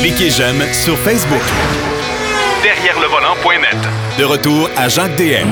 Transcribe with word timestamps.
Cliquez 0.00 0.30
j'aime 0.30 0.62
sur 0.72 0.96
Facebook. 0.98 1.42
Derrière 2.62 2.98
le 3.00 3.06
volant.net. 3.06 3.76
De 4.18 4.24
retour 4.24 4.68
à 4.76 4.88
Jacques 4.88 5.16
DM. 5.16 5.48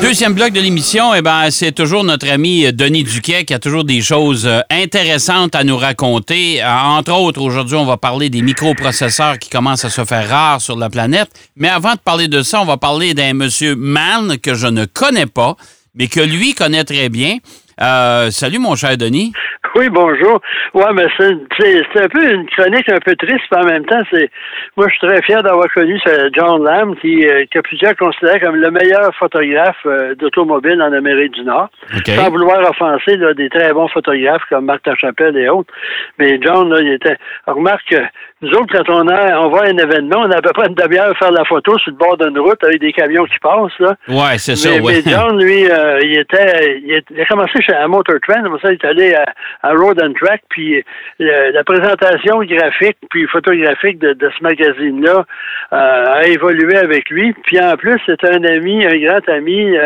Deuxième 0.00 0.34
bloc 0.34 0.52
de 0.52 0.60
l'émission, 0.60 1.14
eh 1.14 1.22
ben, 1.22 1.50
c'est 1.50 1.72
toujours 1.72 2.04
notre 2.04 2.28
ami 2.28 2.70
Denis 2.72 3.04
Duquet 3.04 3.44
qui 3.44 3.54
a 3.54 3.58
toujours 3.58 3.84
des 3.84 4.02
choses 4.02 4.46
euh, 4.46 4.60
intéressantes 4.70 5.54
à 5.54 5.64
nous 5.64 5.76
raconter. 5.76 6.62
Euh, 6.62 6.68
entre 6.68 7.12
autres, 7.12 7.40
aujourd'hui, 7.40 7.76
on 7.76 7.86
va 7.86 7.96
parler 7.96 8.28
des 8.28 8.42
microprocesseurs 8.42 9.38
qui 9.38 9.48
commencent 9.48 9.84
à 9.84 9.90
se 9.90 10.04
faire 10.04 10.28
rares 10.28 10.60
sur 10.60 10.76
la 10.76 10.90
planète. 10.90 11.30
Mais 11.56 11.68
avant 11.68 11.92
de 11.92 12.00
parler 12.00 12.28
de 12.28 12.42
ça, 12.42 12.60
on 12.60 12.66
va 12.66 12.76
parler 12.76 13.14
d'un 13.14 13.32
monsieur 13.32 13.76
Mann 13.76 14.38
que 14.38 14.54
je 14.54 14.66
ne 14.66 14.84
connais 14.84 15.26
pas, 15.26 15.56
mais 15.94 16.08
que 16.08 16.20
lui 16.20 16.54
connaît 16.54 16.84
très 16.84 17.08
bien. 17.08 17.38
Euh, 17.80 18.30
salut, 18.30 18.58
mon 18.58 18.76
cher 18.76 18.96
Denis. 18.96 19.32
Oui, 19.76 19.88
bonjour. 19.88 20.40
Ouais, 20.72 20.92
mais 20.92 21.06
c'est 21.18 22.00
un 22.00 22.08
peu 22.08 22.32
une 22.32 22.46
chronique 22.50 22.88
un 22.88 23.00
peu 23.04 23.16
triste, 23.16 23.44
mais 23.50 23.58
en 23.58 23.66
même 23.66 23.84
temps, 23.84 24.02
c'est 24.12 24.30
moi 24.76 24.86
je 24.88 24.94
suis 24.94 25.08
très 25.08 25.22
fier 25.22 25.42
d'avoir 25.42 25.66
connu 25.72 25.98
ce 26.06 26.30
John 26.32 26.62
Lamb, 26.62 26.94
qui 27.00 27.26
euh, 27.26 27.44
que 27.50 27.58
plusieurs 27.58 27.96
considèrent 27.96 28.40
comme 28.40 28.54
le 28.54 28.70
meilleur 28.70 29.12
photographe 29.16 29.84
euh, 29.86 30.14
d'automobile 30.14 30.80
en 30.80 30.92
Amérique 30.92 31.32
du 31.32 31.42
Nord. 31.42 31.70
Sans 32.06 32.30
vouloir 32.30 32.58
offenser 32.70 33.16
des 33.36 33.48
très 33.48 33.72
bons 33.72 33.88
photographes 33.88 34.44
comme 34.48 34.66
Marc 34.66 34.84
Tachapelle 34.84 35.36
et 35.36 35.48
autres. 35.48 35.74
Mais 36.20 36.38
John, 36.40 36.70
là, 36.70 36.80
il 36.80 36.92
était. 36.92 37.16
Remarque 37.48 37.96
nous 38.42 38.50
autres, 38.50 38.76
quand 38.76 38.90
on, 38.90 39.08
a, 39.08 39.38
on 39.40 39.54
à 39.54 39.68
un 39.68 39.78
événement, 39.78 40.22
on 40.24 40.30
a 40.30 40.38
à 40.38 40.42
peu 40.42 40.50
près 40.52 40.66
une 40.66 40.74
demi-heure 40.74 41.10
à 41.10 41.14
faire 41.14 41.30
la 41.30 41.44
photo 41.44 41.78
sur 41.78 41.92
le 41.92 41.96
bord 41.96 42.16
d'une 42.16 42.38
route 42.38 42.62
avec 42.64 42.80
des 42.80 42.92
camions 42.92 43.24
qui 43.24 43.38
passent. 43.38 43.78
Là. 43.78 43.94
Ouais, 44.08 44.38
c'est 44.38 44.56
ça. 44.56 44.70
Mais 44.84 45.02
John, 45.06 45.40
lui, 45.40 45.70
euh, 45.70 46.00
il, 46.02 46.18
était, 46.18 46.80
il, 46.82 47.20
a 47.20 47.24
commencé 47.26 47.62
chez, 47.62 47.72
à 47.72 47.86
Motor 47.86 48.16
Trend, 48.26 48.42
ça, 48.60 48.72
il 48.72 48.74
est 48.74 48.84
allé 48.84 49.14
à, 49.62 49.72
Road 49.72 50.02
and 50.02 50.12
Track, 50.20 50.42
puis 50.50 50.82
euh, 51.20 51.50
la 51.52 51.62
présentation 51.64 52.40
graphique 52.40 52.98
puis 53.08 53.26
photographique 53.28 53.98
de, 54.00 54.16
ce 54.20 54.42
magazine-là 54.42 55.24
euh, 55.72 56.04
a 56.12 56.26
évolué 56.26 56.76
avec 56.76 57.08
lui. 57.10 57.32
Puis 57.44 57.60
en 57.60 57.76
plus, 57.76 58.00
c'est 58.04 58.24
un 58.24 58.42
ami, 58.42 58.84
un 58.84 58.98
grand 58.98 59.28
ami. 59.28 59.76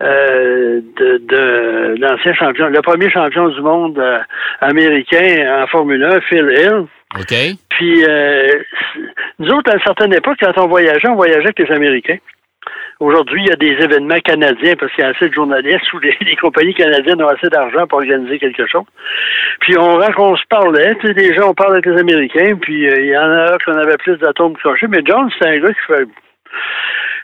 de, 0.00 0.82
de 1.00 1.94
l'ancien 1.98 2.34
champion, 2.34 2.68
le 2.68 2.82
premier 2.82 3.10
champion 3.10 3.48
du 3.48 3.60
monde 3.60 4.00
américain 4.60 5.62
en 5.62 5.66
Formule 5.66 6.04
1, 6.04 6.20
Phil 6.20 6.54
Hill. 6.56 6.86
OK? 7.18 7.34
Puis, 7.70 8.04
euh, 8.04 8.48
nous 9.38 9.48
autres, 9.50 9.70
à 9.70 9.74
une 9.74 9.82
certaine 9.82 10.12
époque, 10.14 10.38
quand 10.40 10.52
on 10.58 10.68
voyageait, 10.68 11.08
on 11.08 11.16
voyageait 11.16 11.40
avec 11.44 11.58
les 11.58 11.74
Américains. 11.74 12.18
Aujourd'hui, 12.98 13.42
il 13.42 13.48
y 13.48 13.52
a 13.52 13.56
des 13.56 13.84
événements 13.84 14.18
canadiens 14.20 14.74
parce 14.78 14.90
qu'il 14.92 15.04
y 15.04 15.06
a 15.06 15.10
assez 15.10 15.28
de 15.28 15.34
journalistes 15.34 15.92
ou 15.92 15.98
les, 15.98 16.36
compagnies 16.40 16.74
canadiennes 16.74 17.22
ont 17.22 17.28
assez 17.28 17.48
d'argent 17.48 17.86
pour 17.86 17.98
organiser 17.98 18.38
quelque 18.38 18.66
chose. 18.66 18.86
Puis 19.60 19.76
on 19.76 19.98
on 19.98 20.36
se 20.36 20.46
parlait, 20.48 20.94
tu 21.00 21.12
sais, 21.12 21.34
gens, 21.34 21.50
on 21.50 21.54
parle 21.54 21.74
avec 21.74 21.86
les 21.86 21.98
Américains, 21.98 22.56
puis 22.56 22.88
euh, 22.88 22.94
il 22.98 23.06
y 23.08 23.18
en 23.18 23.30
a 23.30 23.58
qui 23.58 23.70
en 23.70 23.74
avaient 23.74 23.98
plus 23.98 24.16
d'atomes 24.16 24.56
crochés, 24.56 24.86
mais 24.88 25.02
John, 25.04 25.30
c'est 25.38 25.46
un 25.46 25.58
gars 25.58 25.72
qui 25.72 25.86
fait 25.86 26.08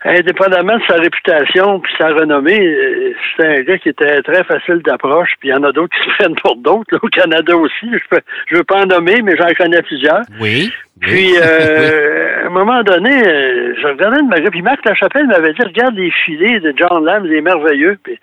indépendamment 0.05 0.77
de 0.77 0.83
sa 0.89 0.95
réputation 0.97 1.81
puis 1.81 1.93
sa 1.99 2.09
renommée, 2.09 2.61
euh, 2.61 3.15
c'est 3.37 3.47
un 3.47 3.63
gars 3.63 3.79
qui 3.79 3.89
était 3.89 4.23
très 4.23 4.43
facile 4.45 4.83
d'approche. 4.85 5.35
Puis 5.39 5.49
il 5.49 5.53
y 5.53 5.55
en 5.55 5.63
a 5.63 5.73
d'autres 5.73 5.97
qui 5.97 6.11
se 6.11 6.15
prennent 6.19 6.35
pour 6.37 6.57
d'autres. 6.57 6.99
Au 7.03 7.09
Canada 7.09 7.57
aussi, 7.57 7.87
je 7.87 8.17
ne 8.53 8.59
veux 8.59 8.65
pas 8.65 8.83
en 8.83 8.87
nommer, 8.87 9.23
mais 9.23 9.37
j'en 9.37 9.53
connais 9.55 9.83
plusieurs. 9.83 10.23
Oui. 10.41 10.73
Puis, 11.01 11.35
euh, 11.37 12.43
à 12.45 12.47
un 12.47 12.51
moment 12.51 12.83
donné, 12.83 13.11
euh, 13.11 13.75
je 13.81 13.87
regardais 13.89 14.21
une 14.21 14.29
magasin, 14.29 14.51
puis 14.51 14.63
Marc 14.63 14.85
Lachapelle 14.85 15.27
m'avait 15.27 15.53
dit, 15.53 15.63
regarde 15.63 15.95
les 15.97 16.11
filets 16.11 16.61
de 16.61 16.73
John 16.77 17.05
Lamb, 17.05 17.25
les 17.25 17.41
merveilleux. 17.41 17.99
Puis, 18.05 18.19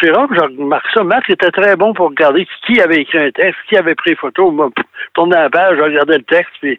c'est 0.00 0.10
rare 0.10 0.28
que 0.28 0.34
je 0.36 0.40
remarque 0.40 0.86
ça. 0.94 1.02
Marc 1.02 1.28
était 1.30 1.50
très 1.50 1.74
bon 1.76 1.92
pour 1.94 2.08
regarder 2.08 2.46
qui 2.66 2.80
avait 2.80 3.02
écrit 3.02 3.18
un 3.18 3.30
texte, 3.30 3.58
qui 3.68 3.76
avait 3.76 3.94
pris 3.94 4.14
photo. 4.14 4.50
Moi, 4.50 4.70
tournais 5.14 5.36
la 5.36 5.50
page, 5.50 5.76
je 5.78 5.82
regardais 5.82 6.18
le 6.18 6.24
texte. 6.24 6.52
Puis, 6.60 6.78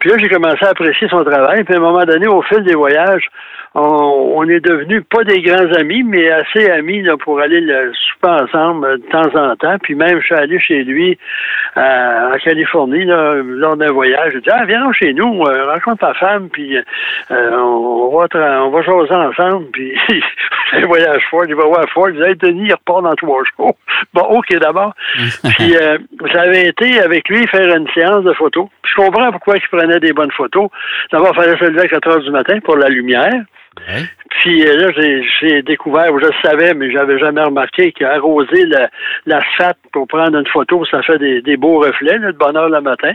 puis 0.00 0.10
là, 0.10 0.16
j'ai 0.18 0.28
commencé 0.28 0.64
à 0.64 0.70
apprécier 0.70 1.08
son 1.08 1.24
travail. 1.24 1.64
Puis, 1.64 1.74
à 1.74 1.78
un 1.78 1.80
moment 1.80 2.04
donné, 2.04 2.26
au 2.26 2.42
fil 2.42 2.62
des 2.62 2.74
voyages, 2.74 3.28
on, 3.74 4.48
est 4.48 4.60
devenus 4.60 5.02
pas 5.08 5.24
des 5.24 5.40
grands 5.40 5.72
amis, 5.78 6.02
mais 6.02 6.30
assez 6.30 6.70
amis 6.70 7.02
là, 7.02 7.16
pour 7.16 7.40
aller 7.40 7.60
le 7.60 7.92
souper 7.94 8.28
ensemble 8.28 8.86
euh, 8.86 8.96
de 8.98 9.02
temps 9.04 9.34
en 9.34 9.56
temps. 9.56 9.78
Puis 9.82 9.94
même, 9.94 10.20
je 10.20 10.26
suis 10.26 10.34
allé 10.34 10.60
chez 10.60 10.84
lui 10.84 11.18
euh, 11.78 12.34
en 12.34 12.38
Californie 12.38 13.04
là, 13.04 13.34
lors 13.42 13.76
d'un 13.76 13.92
voyage. 13.92 14.32
J'ai 14.34 14.40
dit, 14.40 14.50
ah, 14.52 14.64
viens 14.66 14.92
chez 14.92 15.14
nous, 15.14 15.42
euh, 15.44 15.72
rencontre 15.72 16.00
ta 16.00 16.14
femme, 16.14 16.50
puis 16.50 16.76
on, 17.30 18.10
va 18.14 18.26
on 18.62 18.70
va 18.70 18.82
jouer 18.82 19.10
ensemble. 19.10 19.66
Puis 19.72 19.94
un 20.72 20.86
voyage 20.86 21.22
fort, 21.30 21.44
il 21.48 21.54
va 21.54 21.64
voir 21.64 21.88
fort. 21.88 22.10
Il 22.10 22.16
dit, 22.16 22.22
hey, 22.22 22.36
Denis, 22.36 22.66
il 22.66 22.74
repart 22.74 23.02
dans 23.02 23.14
trois 23.14 23.42
jours. 23.56 23.74
bon, 24.12 24.22
OK, 24.22 24.54
d'abord. 24.58 24.92
puis 25.56 25.74
j'avais 26.30 26.68
été 26.68 27.00
avec 27.00 27.26
lui 27.30 27.46
faire 27.46 27.74
une 27.74 27.88
séance 27.94 28.24
de 28.24 28.34
photos. 28.34 28.66
je 28.84 28.94
comprends 28.96 29.30
pourquoi 29.30 29.56
il 29.56 29.68
prenait 29.68 30.00
des 30.00 30.12
bonnes 30.12 30.32
photos. 30.32 30.68
D'abord, 31.10 31.32
il 31.34 31.40
fallait 31.40 31.56
se 31.56 31.64
lever 31.64 31.82
à 31.82 31.88
4 31.88 32.08
heures 32.08 32.20
du 32.20 32.30
matin 32.30 32.58
pour 32.60 32.76
la 32.76 32.90
lumière. 32.90 33.32
Puis 34.40 34.66
euh, 34.66 34.76
là, 34.76 35.20
j'ai 35.40 35.62
découvert, 35.62 36.06
je 36.18 36.48
savais, 36.48 36.74
mais 36.74 36.90
j'avais 36.90 37.18
jamais 37.18 37.42
remarqué 37.42 37.92
qu'arroser 37.92 38.64
l'asphalte 39.26 39.78
pour 39.92 40.06
prendre 40.08 40.38
une 40.38 40.46
photo, 40.46 40.84
ça 40.86 41.02
fait 41.02 41.18
des, 41.18 41.56
beaux 41.56 41.78
reflets 41.78 42.18
de 42.18 42.32
bonne 42.32 42.56
heure 42.56 42.68
le 42.68 42.80
matin. 42.80 43.12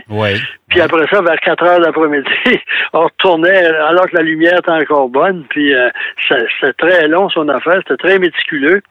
Puis 0.68 0.80
après 0.80 1.06
ça, 1.10 1.20
vers 1.22 1.40
4 1.40 1.64
heures 1.64 1.80
l'après-midi, 1.80 2.28
on 2.92 3.04
retournait 3.04 3.66
alors 3.66 4.08
que 4.08 4.16
la 4.16 4.22
lumière 4.22 4.58
était 4.58 4.70
encore 4.70 5.08
bonne. 5.08 5.44
Puis 5.48 5.74
euh, 5.74 5.88
c'était 6.28 6.72
très 6.74 7.08
long 7.08 7.28
son 7.28 7.48
affaire, 7.48 7.80
c'était 7.86 7.96
très 7.96 8.18
méticuleux. 8.18 8.82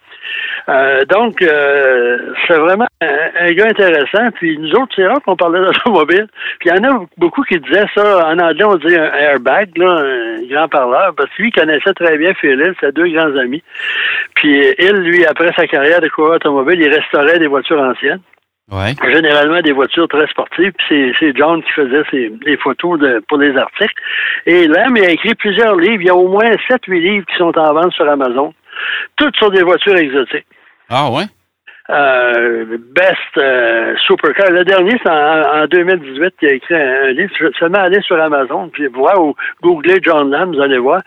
Euh, 0.70 1.06
donc, 1.06 1.42
euh, 1.42 2.18
c'est 2.46 2.58
vraiment 2.58 2.88
un, 3.02 3.52
gars 3.54 3.68
intéressant. 3.68 4.32
Puis 4.36 4.58
nous 4.58 4.72
autres, 4.72 4.94
c'est 4.96 5.08
rare 5.08 5.22
qu'on 5.24 5.36
parlait 5.36 5.60
d'automobile. 5.66 6.28
Puis 6.60 6.70
il 6.70 6.76
y 6.76 6.80
en 6.80 6.92
a 6.92 7.06
beaucoup 7.18 7.44
qui 7.44 7.60
disaient 7.60 7.88
ça. 7.96 8.28
En 8.28 8.40
anglais, 8.40 8.64
on 8.66 8.76
dit 8.76 8.96
un 8.96 9.14
airbag, 9.14 9.78
là, 9.78 10.00
un 10.00 10.42
grand 10.50 10.68
parleur, 10.68 11.14
parce 11.16 11.30
que 11.32 11.42
lui, 11.42 11.50
il 11.50 11.60
connaissait 11.60 11.94
très 11.94 12.18
bien 12.18 12.34
Phil 12.34 12.74
c'est 12.82 12.94
deux 12.94 13.08
grands 13.08 13.36
amis. 13.38 13.64
Puis 14.36 14.74
il, 14.78 14.96
lui, 14.98 15.26
après 15.26 15.52
sa 15.56 15.68
carrière 15.68 16.02
de 16.02 16.10
coureur 16.10 16.36
automobile, 16.36 16.82
il 16.82 16.94
restaurait 16.94 17.40
des 17.40 17.48
voitures 17.48 17.77
anciennes. 17.78 18.22
Ouais. 18.70 18.96
Généralement 19.14 19.62
des 19.62 19.72
voitures 19.72 20.08
très 20.10 20.28
sportives. 20.28 20.74
Puis 20.78 21.16
c'est 21.20 21.36
John 21.38 21.64
qui 21.64 21.72
faisait 21.72 22.04
ses, 22.12 22.34
les 22.46 22.58
photos 22.58 23.00
de, 23.00 23.24
pour 23.30 23.38
les 23.38 23.56
articles. 23.56 23.96
Et 24.46 24.68
là, 24.68 24.88
il 24.94 25.06
a 25.06 25.12
écrit 25.12 25.36
plusieurs 25.36 25.76
livres. 25.76 26.02
Il 26.02 26.08
y 26.08 26.10
a 26.10 26.16
au 26.16 26.28
moins 26.28 26.50
7-8 26.70 27.00
livres 27.00 27.26
qui 27.28 27.38
sont 27.38 27.58
en 27.58 27.74
vente 27.74 27.94
sur 27.94 28.10
Amazon. 28.10 28.54
Toutes 29.16 29.36
sur 29.38 29.52
des 29.52 29.64
voitures 29.64 29.96
exotiques. 29.96 30.46
Ah 30.90 31.10
ouais? 31.10 31.24
Euh, 31.90 32.78
Best 32.94 33.38
euh, 33.38 33.96
Supercar. 34.06 34.52
Le 34.52 34.66
dernier, 34.66 35.00
c'est 35.02 35.10
en, 35.10 35.66
2018 35.68 36.34
qu'il 36.38 36.50
a 36.50 36.54
écrit 36.54 36.76
un, 36.76 37.12
livre. 37.12 37.32
Je 37.40 37.48
seulement 37.58 37.80
aller 37.80 38.02
sur 38.02 38.22
Amazon, 38.22 38.70
puis 38.70 38.88
voir 38.88 39.24
ou 39.24 39.36
googler 39.62 40.00
John 40.02 40.30
Lamb, 40.30 40.54
vous 40.54 40.62
allez 40.62 40.80
voir. 40.80 41.02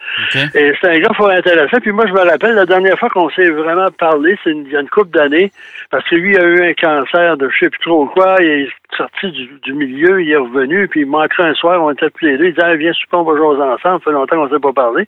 Et 0.55 0.73
c'est 0.81 0.89
un 0.89 0.99
gars 0.99 1.13
fort 1.15 1.31
intéressant. 1.31 1.79
Puis 1.83 1.93
moi, 1.93 2.07
je 2.07 2.13
me 2.13 2.21
rappelle, 2.21 2.55
la 2.55 2.67
dernière 2.67 2.99
fois 2.99 3.11
qu'on 3.11 3.29
s'est 3.31 3.51
vraiment 3.51 3.89
parlé, 3.99 4.39
c'est 4.43 4.53
il 4.53 4.69
y 4.69 4.77
a 4.77 4.81
une 4.81 4.89
couple 4.89 5.11
d'années, 5.11 5.53
parce 5.91 6.09
que 6.09 6.15
lui 6.15 6.37
a 6.37 6.45
eu 6.45 6.71
un 6.71 6.75
cancer 6.75 7.37
de 7.37 7.49
je 7.51 7.59
sais 7.59 7.71
plus 7.71 7.81
trop 7.81 8.07
quoi. 8.07 8.37
Il 8.41 8.47
est 8.47 8.69
sorti 8.97 9.31
du, 9.31 9.73
milieu, 9.73 10.23
il 10.23 10.31
est 10.31 10.37
revenu, 10.37 10.89
puis 10.89 11.01
il 11.01 11.07
manquerait 11.07 11.49
un 11.49 11.55
soir, 11.55 11.83
on 11.83 11.91
était 11.91 12.11
tous 12.11 12.25
les 12.25 12.39
deux. 12.39 12.47
Il 12.47 12.55
disait, 12.55 12.77
viens 12.77 12.93
super, 12.93 13.21
on 13.21 13.25
va 13.25 13.37
jouer 13.37 13.63
ensemble. 13.63 13.79
Ça 13.81 13.99
fait 14.05 14.13
longtemps 14.13 14.37
qu'on 14.37 14.47
ne 14.47 14.51
s'est 14.51 14.61
pas 14.61 14.73
parlé. 14.73 15.05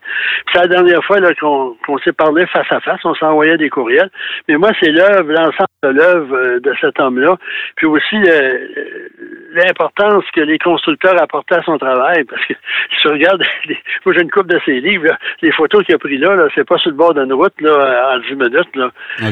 Puis 0.47 0.54
c'est 0.54 0.60
la 0.60 0.69
dernière 0.69 1.03
fois 1.04 1.19
qu'on 1.41 1.99
s'est 2.04 2.12
parlé 2.12 2.47
face 2.47 2.71
à 2.71 2.81
face. 2.81 3.00
On 3.04 3.15
s'envoyait 3.15 3.56
des 3.56 3.71
courriels. 3.71 4.10
Mais 4.49 4.56
moi, 4.56 4.71
c'est 4.81 4.91
l'œuvre, 4.91 5.33
l'ensemble 5.33 5.61
de 5.82 5.88
l'œuvre 5.88 6.36
euh, 6.36 6.60
de 6.60 6.72
cet 6.80 6.98
homme-là. 7.00 7.36
Puis 7.76 7.86
aussi 7.86 8.16
euh, 8.16 8.58
l'importance 9.54 10.24
que 10.34 10.40
les 10.40 10.58
constructeurs 10.58 11.20
apportaient 11.20 11.56
à 11.56 11.62
son 11.62 11.78
travail. 11.78 12.24
Parce 12.24 12.44
que 12.46 12.54
si 12.90 13.02
tu 13.02 13.08
regardes, 13.08 13.42
moi 14.04 14.14
j'ai 14.14 14.22
une 14.22 14.30
coupe 14.30 14.48
de 14.48 14.60
ses 14.64 14.80
livres, 14.80 15.16
les 15.42 15.52
photos 15.52 15.84
qu'il 15.84 15.94
a 15.94 15.98
pris 15.98 16.18
là, 16.18 16.48
c'est 16.54 16.66
pas 16.66 16.78
sur 16.78 16.90
le 16.90 16.96
bord 16.96 17.14
d'une 17.14 17.32
route 17.32 17.60
là, 17.60 18.14
en 18.14 18.18
10 18.20 18.34
minutes. 18.34 18.76
Là. 18.76 18.90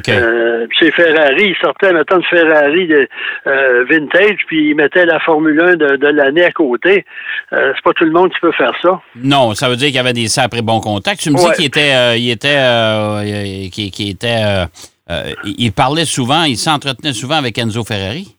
Euh, 0.09 0.67
c'est 0.79 0.93
Ferrari, 0.93 1.51
il 1.51 1.57
sortait 1.61 1.93
maintenant 1.93 2.19
de 2.19 2.25
Ferrari 2.25 2.87
de, 2.87 3.09
vintage, 3.89 4.39
puis 4.47 4.71
il 4.71 4.75
mettait 4.75 5.07
la 5.07 5.21
Formule 5.21 5.61
1 5.61 5.77
de, 5.77 6.07
l'année 6.07 6.45
à 6.45 6.53
côté. 6.53 7.05
c'est 7.51 7.83
pas 7.83 7.93
tout 7.93 8.05
le 8.05 8.11
monde 8.11 8.31
qui 8.33 8.41
peut 8.41 8.53
faire 8.53 8.75
ça. 8.83 9.01
Non, 9.17 9.55
ça 9.55 9.69
veut 9.69 9.77
dire 9.77 9.89
qu'il 9.89 9.97
y 9.97 10.01
avait 10.01 10.13
des 10.13 10.29
sacrés 10.29 10.63
bons 10.63 10.81
contacts. 10.81 11.21
Tu 11.21 11.31
me 11.31 11.37
dis 11.37 11.51
qu'il 11.57 11.67
était, 11.67 12.19
il 12.19 12.31
était, 12.31 12.59
qui, 13.71 14.11
était 14.11 14.43
euh, 14.45 14.67
il 15.45 15.73
parlait 15.73 16.05
souvent, 16.05 16.45
il 16.45 16.59
s'entretenait 16.59 17.13
souvent 17.13 17.37
avec 17.37 17.59
Enzo 17.59 17.85
Ferrari. 17.85 18.37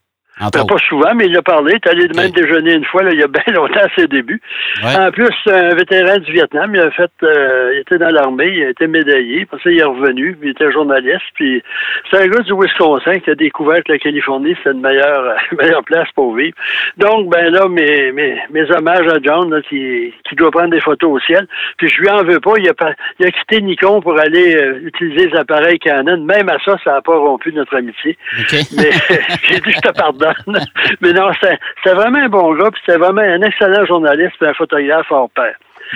Ben, 0.49 0.65
pas 0.65 0.77
souvent, 0.89 1.13
mais 1.15 1.27
il 1.27 1.37
a 1.37 1.43
parlé. 1.43 1.73
Il 1.73 1.75
est 1.75 1.87
allé 1.87 2.07
même 2.15 2.31
déjeuner 2.31 2.73
une 2.73 2.85
fois, 2.85 3.03
là, 3.03 3.11
il 3.13 3.19
y 3.19 3.23
a 3.23 3.27
bien 3.27 3.43
longtemps 3.53 3.79
à 3.79 3.89
ses 3.95 4.07
débuts. 4.07 4.41
En 4.83 5.11
plus, 5.11 5.29
un 5.45 5.75
vétéran 5.75 6.17
du 6.17 6.31
Vietnam. 6.31 6.73
Il 6.73 6.81
a 6.81 6.89
fait, 6.89 7.11
euh, 7.21 7.73
il 7.75 7.81
était 7.81 7.99
dans 7.99 8.09
l'armée, 8.09 8.51
il 8.51 8.63
a 8.63 8.69
été 8.69 8.87
médaillé. 8.87 9.45
Puis 9.45 9.59
ça, 9.63 9.69
il 9.69 9.79
est 9.79 9.83
revenu, 9.83 10.35
il 10.41 10.49
était 10.49 10.71
journaliste. 10.71 11.21
Puis 11.35 11.61
c'est 12.09 12.23
un 12.23 12.27
gars 12.27 12.39
du 12.39 12.53
Wisconsin 12.53 13.19
qui 13.19 13.29
a 13.29 13.35
découvert 13.35 13.83
que 13.83 13.91
la 13.91 13.99
Californie, 13.99 14.55
c'est 14.63 14.71
une 14.71 14.81
meilleure, 14.81 15.35
meilleure 15.59 15.83
place 15.83 16.07
pour 16.15 16.35
vivre. 16.35 16.55
Donc, 16.97 17.29
ben 17.29 17.51
là, 17.51 17.67
mes, 17.67 18.11
mes, 18.11 18.41
mes 18.49 18.71
hommages 18.71 19.07
à 19.07 19.19
John, 19.23 19.61
qui, 19.69 20.11
qui 20.27 20.35
doit 20.35 20.49
prendre 20.49 20.71
des 20.71 20.81
photos 20.81 21.11
au 21.11 21.19
ciel. 21.19 21.47
Puis 21.77 21.87
je 21.87 22.01
lui 22.01 22.09
en 22.09 22.23
veux 22.23 22.39
pas. 22.39 22.53
Il 22.57 22.67
a, 22.67 22.73
pas, 22.73 22.93
il 23.19 23.27
a 23.27 23.31
quitté 23.31 23.61
Nikon 23.61 24.01
pour 24.01 24.19
aller 24.19 24.55
euh, 24.55 24.79
utiliser 24.85 25.27
les 25.27 25.37
appareils 25.37 25.77
Canon. 25.77 26.17
Même 26.17 26.49
à 26.49 26.57
ça, 26.65 26.77
ça 26.83 26.93
n'a 26.93 27.01
pas 27.01 27.15
rompu 27.15 27.53
notre 27.53 27.75
amitié. 27.77 28.17
Mais 28.51 28.91
j'ai 29.43 29.59
dit, 29.59 29.71
je 29.71 29.79
te 29.79 29.91
pardonne. 29.93 30.30
mais 31.01 31.13
non, 31.13 31.29
c'était 31.41 31.93
vraiment 31.95 32.19
un 32.19 32.29
bon 32.29 32.53
gars, 32.55 32.69
puis 32.71 32.81
c'était 32.85 32.97
vraiment 32.99 33.21
un 33.21 33.41
excellent 33.41 33.85
journaliste 33.85 34.35
et 34.41 34.45
un 34.47 34.53
photographe 34.53 35.07
hors 35.11 35.29
pair. 35.31 35.53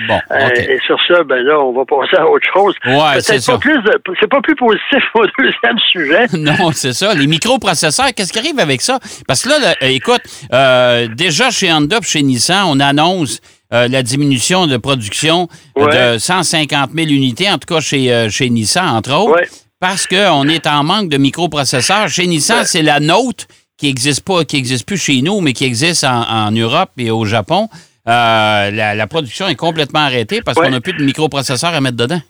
Bon, 0.08 0.20
Euh, 0.30 0.48
et 0.68 0.78
sur 0.86 0.98
ça, 1.08 1.24
ben 1.24 1.42
là, 1.42 1.58
on 1.58 1.72
va 1.72 1.86
passer 1.86 2.16
à 2.18 2.26
autre 2.28 2.46
chose. 2.52 2.74
Ouais, 2.84 3.18
c'est 3.20 3.32
Peut-être 3.32 3.42
ça. 3.42 3.52
pas 3.52 3.58
plus 3.58 3.78
c'est 4.20 4.28
pas 4.28 4.40
plus 4.42 4.54
positif 4.54 5.02
au 5.14 5.24
deuxième 5.38 5.78
sujet. 5.90 6.26
Non, 6.36 6.70
c'est 6.72 6.92
ça. 6.92 7.14
Les 7.14 7.26
microprocesseurs, 7.26 8.08
qu'est-ce 8.14 8.30
qui 8.30 8.38
arrive 8.38 8.58
avec 8.58 8.82
ça? 8.82 8.98
Parce 9.26 9.42
que 9.42 9.48
là, 9.48 9.58
là, 9.58 9.74
euh, 9.82 9.86
écoute, 9.86 10.20
euh, 10.52 11.08
déjà 11.08 11.50
chez 11.50 11.72
Honda 11.72 11.98
chez 12.02 12.22
Nissan, 12.22 12.64
on 12.68 12.78
annonce 12.78 13.40
euh, 13.72 13.88
la 13.88 14.02
diminution 14.02 14.66
de 14.66 14.76
production 14.76 15.48
Ouais. 15.76 16.12
de 16.14 16.18
150 16.18 16.90
000 16.94 17.08
unités, 17.08 17.48
en 17.50 17.56
tout 17.56 17.72
cas 17.74 17.80
chez, 17.80 18.28
chez 18.30 18.50
Nissan, 18.50 18.86
entre 18.86 19.14
autres, 19.14 19.32
Ouais. 19.36 19.48
parce 19.80 20.06
qu'on 20.06 20.46
est 20.48 20.66
en 20.66 20.84
manque 20.84 21.08
de 21.08 21.16
microprocesseurs. 21.16 22.08
Chez 22.08 22.26
Nissan, 22.26 22.64
c'est 22.64 22.82
la 22.82 23.00
nôtre 23.00 23.46
qui 23.78 23.88
existe 23.88 24.24
pas, 24.26 24.44
qui 24.44 24.56
existe 24.56 24.86
plus 24.86 24.96
chez 25.02 25.20
nous, 25.22 25.40
mais 25.40 25.52
qui 25.52 25.64
existe 25.64 26.04
en, 26.04 26.22
en 26.22 26.50
Europe 26.50 26.90
et 26.98 27.10
au 27.10 27.24
Japon. 27.24 27.68
Euh, 28.08 28.70
la, 28.70 28.94
la 28.94 29.06
production 29.06 29.48
est 29.48 29.56
complètement 29.56 30.00
arrêtée 30.00 30.40
parce 30.44 30.56
Ouais. 30.58 30.66
qu'on 30.66 30.72
n'a 30.72 30.80
plus 30.80 30.92
de 30.94 31.02
microprocesseurs 31.02 31.74
à 31.74 31.80
mettre 31.80 31.96
dedans. 31.96 32.20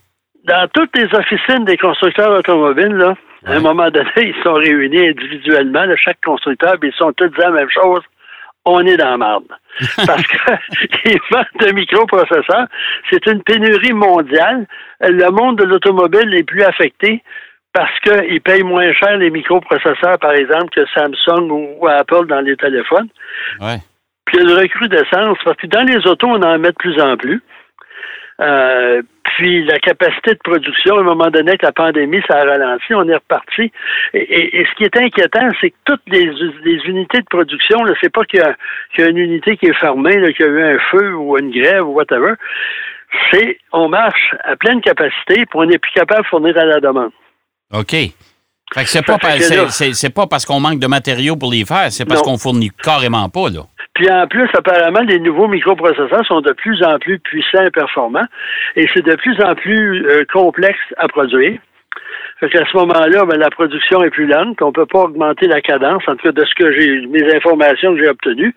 Dans 0.45 0.67
toutes 0.73 0.95
les 0.97 1.07
officines 1.13 1.65
des 1.65 1.77
constructeurs 1.77 2.31
automobiles, 2.31 2.93
là, 2.95 3.15
à 3.45 3.53
un 3.53 3.59
moment 3.59 3.89
donné, 3.89 4.09
ils 4.17 4.35
sont 4.43 4.53
réunis 4.55 5.07
individuellement, 5.09 5.83
là, 5.85 5.95
chaque 6.03 6.19
constructeur, 6.25 6.75
puis 6.79 6.89
ils 6.89 6.97
sont 6.97 7.11
tous 7.13 7.27
disant 7.29 7.49
la 7.49 7.61
même 7.61 7.69
chose. 7.69 8.01
On 8.65 8.85
est 8.85 8.97
dans 8.97 9.11
la 9.11 9.17
marde. 9.17 9.45
Parce 10.05 10.23
que 10.23 10.37
les 11.05 11.19
ventes 11.31 11.47
de 11.61 11.71
microprocesseurs, 11.71 12.67
c'est 13.09 13.25
une 13.27 13.41
pénurie 13.43 13.93
mondiale. 13.93 14.67
Le 15.01 15.29
monde 15.29 15.57
de 15.59 15.63
l'automobile 15.63 16.33
est 16.33 16.43
plus 16.43 16.63
affecté 16.63 17.23
parce 17.77 17.99
qu'ils 17.99 18.41
payent 18.41 18.63
moins 18.63 18.91
cher 18.93 19.17
les 19.17 19.29
microprocesseurs, 19.29 20.17
par 20.19 20.31
exemple, 20.33 20.69
que 20.75 20.83
Samsung 20.95 21.47
ou 21.51 21.87
Apple 21.87 22.25
dans 22.25 22.41
les 22.41 22.55
téléphones. 22.57 23.07
Ouais. 23.61 23.77
Puis 24.25 24.37
il 24.39 24.43
y 24.43 24.47
a 24.47 24.51
une 24.55 24.59
recrudescence, 24.61 25.37
parce 25.45 25.57
que 25.57 25.67
dans 25.67 25.83
les 25.83 25.97
autos, 26.07 26.27
on 26.27 26.41
en 26.41 26.57
met 26.57 26.69
de 26.69 26.75
plus 26.79 26.99
en 26.99 27.15
plus. 27.17 27.39
Euh, 28.41 29.01
puis 29.35 29.63
la 29.65 29.77
capacité 29.77 30.31
de 30.33 30.39
production, 30.43 30.97
à 30.97 31.01
un 31.01 31.03
moment 31.03 31.27
donné, 31.29 31.49
avec 31.49 31.61
la 31.61 31.71
pandémie, 31.71 32.21
ça 32.27 32.37
a 32.39 32.45
ralenti, 32.45 32.93
on 32.95 33.07
est 33.07 33.13
reparti. 33.15 33.71
Et, 34.13 34.19
et- 34.21 34.59
et 34.61 34.65
ce 34.65 34.73
qui 34.75 34.83
est 34.85 34.97
inquiétant, 34.97 35.47
c'est 35.61 35.69
que 35.69 35.75
toutes 35.85 36.01
les, 36.07 36.25
les 36.63 36.79
unités 36.85 37.19
de 37.19 37.25
production, 37.29 37.83
là, 37.83 37.93
c'est 38.01 38.11
pas 38.11 38.23
qu'il 38.23 38.39
y, 38.39 38.43
a 38.43 38.55
qu'il 38.93 39.03
y 39.03 39.07
a 39.07 39.11
une 39.11 39.17
unité 39.19 39.55
qui 39.57 39.67
est 39.67 39.79
fermée, 39.79 40.17
là, 40.17 40.31
qu'il 40.33 40.45
y 40.45 40.49
a 40.49 40.51
eu 40.51 40.63
un 40.75 40.79
feu 40.91 41.15
ou 41.15 41.37
une 41.37 41.51
grève 41.51 41.87
ou 41.87 41.93
whatever. 41.93 42.33
C'est 43.31 43.59
on 43.71 43.87
marche 43.87 44.35
à 44.43 44.55
pleine 44.55 44.81
capacité, 44.81 45.45
puis 45.45 45.55
on 45.55 45.65
n'est 45.65 45.77
plus 45.77 45.91
capable 45.93 46.23
de 46.23 46.27
fournir 46.27 46.57
à 46.57 46.65
la 46.65 46.79
demande. 46.79 47.11
OK. 47.73 47.91
Fait 48.73 48.83
que 48.83 48.89
c'est 48.89 49.05
pas, 49.05 49.17
par- 49.17 49.31
c'est- 49.31 50.13
parce 50.29 50.45
qu'on 50.45 50.59
manque 50.59 50.79
de 50.79 50.87
matériaux 50.87 51.37
pour 51.37 51.51
les 51.51 51.63
faire, 51.65 51.89
c'est 51.91 52.05
parce 52.05 52.21
qu'on 52.21 52.37
fournit 52.37 52.69
carrément 52.83 53.29
pas, 53.29 53.49
là. 53.49 53.61
Puis 53.93 54.09
en 54.11 54.27
plus, 54.27 54.47
apparemment, 54.55 54.99
les 55.07 55.19
nouveaux 55.19 55.47
microprocesseurs 55.47 56.25
sont 56.27 56.41
de 56.41 56.51
plus 56.51 56.83
en 56.83 56.99
plus 56.99 57.17
puissants 57.19 57.63
et 57.63 57.71
performants, 57.71 58.27
et 58.75 58.85
c'est 58.93 59.03
de 59.03 59.15
plus 59.15 59.41
en 59.41 59.55
plus 59.55 60.05
euh, 60.05 60.23
complexe 60.31 60.77
à 60.97 61.07
produire. 61.07 61.57
Fait 62.39 62.49
qu'à 62.49 62.63
ce 62.71 62.77
moment-là, 62.77 63.25
ben, 63.25 63.39
la 63.39 63.49
production 63.49 64.03
est 64.03 64.11
plus 64.11 64.27
lente, 64.27 64.61
on 64.61 64.71
peut 64.71 64.85
pas 64.85 64.99
augmenter 65.05 65.47
la 65.47 65.61
cadence, 65.61 66.03
en 66.07 66.15
tout 66.15 66.27
cas 66.27 66.31
de 66.31 66.45
ce 66.45 66.53
que 66.53 66.71
j'ai, 66.73 67.07
mes 67.07 67.33
informations 67.35 67.95
que 67.95 68.03
j'ai 68.03 68.09
obtenues. 68.09 68.53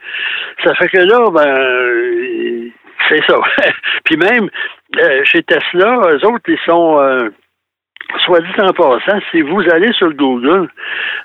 Ça 0.63 0.75
fait 0.75 0.89
que 0.89 0.99
là, 0.99 1.31
ben, 1.31 1.49
euh, 1.49 2.69
c'est 3.09 3.25
ça. 3.27 3.37
Puis 4.05 4.17
même 4.19 4.51
euh, 4.99 5.21
chez 5.25 5.43
Tesla, 5.45 6.01
eux 6.13 6.27
autres, 6.27 6.45
ils 6.49 6.59
sont 6.67 6.99
euh, 7.01 7.31
Soit 8.19 8.41
dit 8.41 8.61
en 8.61 8.73
passant, 8.73 9.19
si 9.31 9.41
vous 9.41 9.63
allez 9.71 9.93
sur 9.93 10.09
le 10.09 10.15
Google 10.15 10.69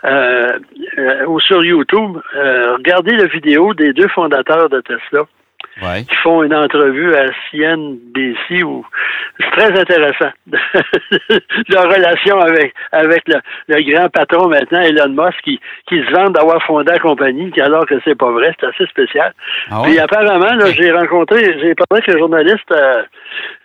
euh, 0.05 0.59
euh, 0.97 1.25
ou 1.25 1.39
sur 1.39 1.63
YouTube, 1.63 2.17
euh, 2.35 2.75
regardez 2.75 3.15
la 3.15 3.25
vidéo 3.25 3.73
des 3.73 3.93
deux 3.93 4.07
fondateurs 4.09 4.69
de 4.69 4.81
Tesla 4.81 5.23
Ouais. 5.81 6.03
qui 6.05 6.15
font 6.23 6.41
une 6.43 6.55
entrevue 6.55 7.13
à 7.15 7.25
CNBC 7.51 8.63
où 8.63 8.85
c'est 9.37 9.51
très 9.51 9.79
intéressant 9.79 10.31
leur 11.67 11.83
relation 11.83 12.39
avec 12.39 12.73
avec 12.93 13.23
le, 13.27 13.35
le 13.67 13.91
grand 13.91 14.07
patron 14.09 14.47
maintenant 14.47 14.79
Elon 14.79 15.09
Musk 15.09 15.41
qui, 15.43 15.59
qui 15.87 15.97
se 15.97 16.11
vante 16.11 16.33
d'avoir 16.33 16.63
fondé 16.63 16.91
la 16.91 16.99
compagnie 16.99 17.51
alors 17.61 17.85
que 17.85 17.95
c'est 18.03 18.15
pas 18.15 18.31
vrai, 18.31 18.53
c'est 18.59 18.67
assez 18.67 18.85
spécial. 18.87 19.33
Ah 19.69 19.81
ouais? 19.81 19.89
Puis 19.89 19.99
apparemment, 19.99 20.53
là, 20.53 20.71
j'ai 20.71 20.91
rencontré, 20.91 21.43
j'ai 21.59 21.75
parlé 21.75 22.03
avec 22.03 22.09
un 22.09 22.17
journaliste 22.17 22.71
euh, 22.71 23.03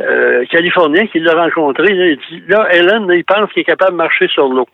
euh, 0.00 0.44
californien 0.46 1.06
qui 1.06 1.20
l'a 1.20 1.34
rencontré. 1.34 1.94
Là, 1.94 2.06
il 2.06 2.16
dit, 2.16 2.42
là, 2.48 2.68
Ellen, 2.72 3.06
il 3.10 3.24
pense 3.24 3.52
qu'il 3.52 3.62
est 3.62 3.64
capable 3.64 3.92
de 3.92 3.96
marcher 3.96 4.28
sur 4.28 4.48
l'eau. 4.48 4.68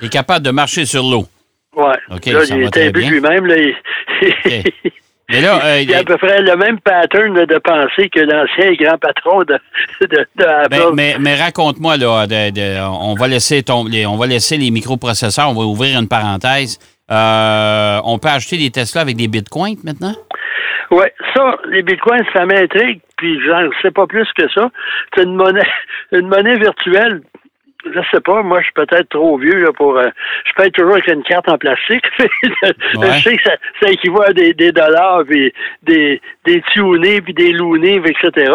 Il 0.00 0.06
est 0.06 0.12
capable 0.12 0.44
de 0.44 0.50
marcher 0.50 0.84
sur 0.84 1.02
l'eau. 1.02 1.24
Ouais. 1.76 1.96
OK, 2.10 2.26
là, 2.26 2.40
il 2.48 2.62
est 2.62 2.76
imbu 2.76 3.00
lui-même. 3.02 3.46
Là, 3.46 3.56
il, 3.58 3.74
Mais 5.30 5.40
là, 5.40 5.58
euh, 5.64 5.80
il 5.80 5.94
a 5.94 5.98
à 6.00 6.04
peu 6.04 6.18
près 6.18 6.42
le 6.42 6.54
même 6.56 6.78
pattern 6.80 7.32
de 7.46 7.58
pensée 7.58 8.10
que 8.10 8.20
l'ancien 8.20 8.72
grand 8.74 8.98
patron 8.98 9.38
de, 9.44 9.58
de, 10.02 10.26
de 10.36 10.44
Apple. 10.44 10.68
ben, 10.70 10.90
mais, 10.94 11.16
mais 11.18 11.34
raconte-moi, 11.36 11.96
là, 11.96 12.26
de- 12.26 12.50
de- 12.50 12.80
on, 12.86 13.14
va 13.14 13.26
laisser 13.28 13.62
ton- 13.62 13.86
les, 13.86 14.04
on 14.04 14.16
va 14.16 14.26
laisser 14.26 14.58
les 14.58 14.70
microprocesseurs, 14.70 15.48
on 15.48 15.54
va 15.54 15.62
ouvrir 15.62 15.98
une 15.98 16.08
parenthèse. 16.08 16.78
Euh, 17.10 18.00
on 18.04 18.18
peut 18.18 18.28
acheter 18.28 18.58
des 18.58 18.70
Tesla 18.70 19.00
avec 19.00 19.16
des 19.16 19.28
bitcoins 19.28 19.76
maintenant? 19.82 20.14
Oui, 20.90 21.06
ça, 21.34 21.56
les 21.70 21.82
bitcoins, 21.82 22.22
ça 22.34 22.44
m'intrigue, 22.44 23.00
puis 23.16 23.38
j'en 23.46 23.68
sais 23.82 23.90
pas 23.90 24.06
plus 24.06 24.26
que 24.36 24.48
ça. 24.54 24.68
C'est 25.14 25.22
une 25.24 25.36
monnaie, 25.36 25.62
une 26.12 26.28
monnaie 26.28 26.56
virtuelle. 26.58 27.22
Je 27.92 28.00
sais 28.10 28.20
pas, 28.20 28.42
moi, 28.42 28.60
je 28.60 28.64
suis 28.64 28.72
peut-être 28.72 29.08
trop 29.10 29.36
vieux 29.38 29.62
là, 29.64 29.72
pour. 29.72 29.98
euh, 29.98 30.08
je 30.46 30.52
paye 30.54 30.70
toujours 30.72 30.92
avec 30.94 31.06
une 31.08 31.22
carte 31.22 31.48
en 31.48 31.58
plastique. 31.58 32.04
Ouais. 32.96 33.06
Je 33.18 33.22
sais 33.22 33.36
que 33.36 33.42
ça, 33.42 33.56
ça 33.82 33.90
équivaut 33.90 34.22
à 34.22 34.32
des, 34.32 34.54
des 34.54 34.72
dollars, 34.72 35.22
puis 35.28 35.52
des, 35.82 36.20
des 36.46 36.62
tunés, 36.72 37.20
puis 37.20 37.34
des 37.34 37.52
loonés, 37.52 38.00
puis 38.00 38.14
etc. 38.22 38.52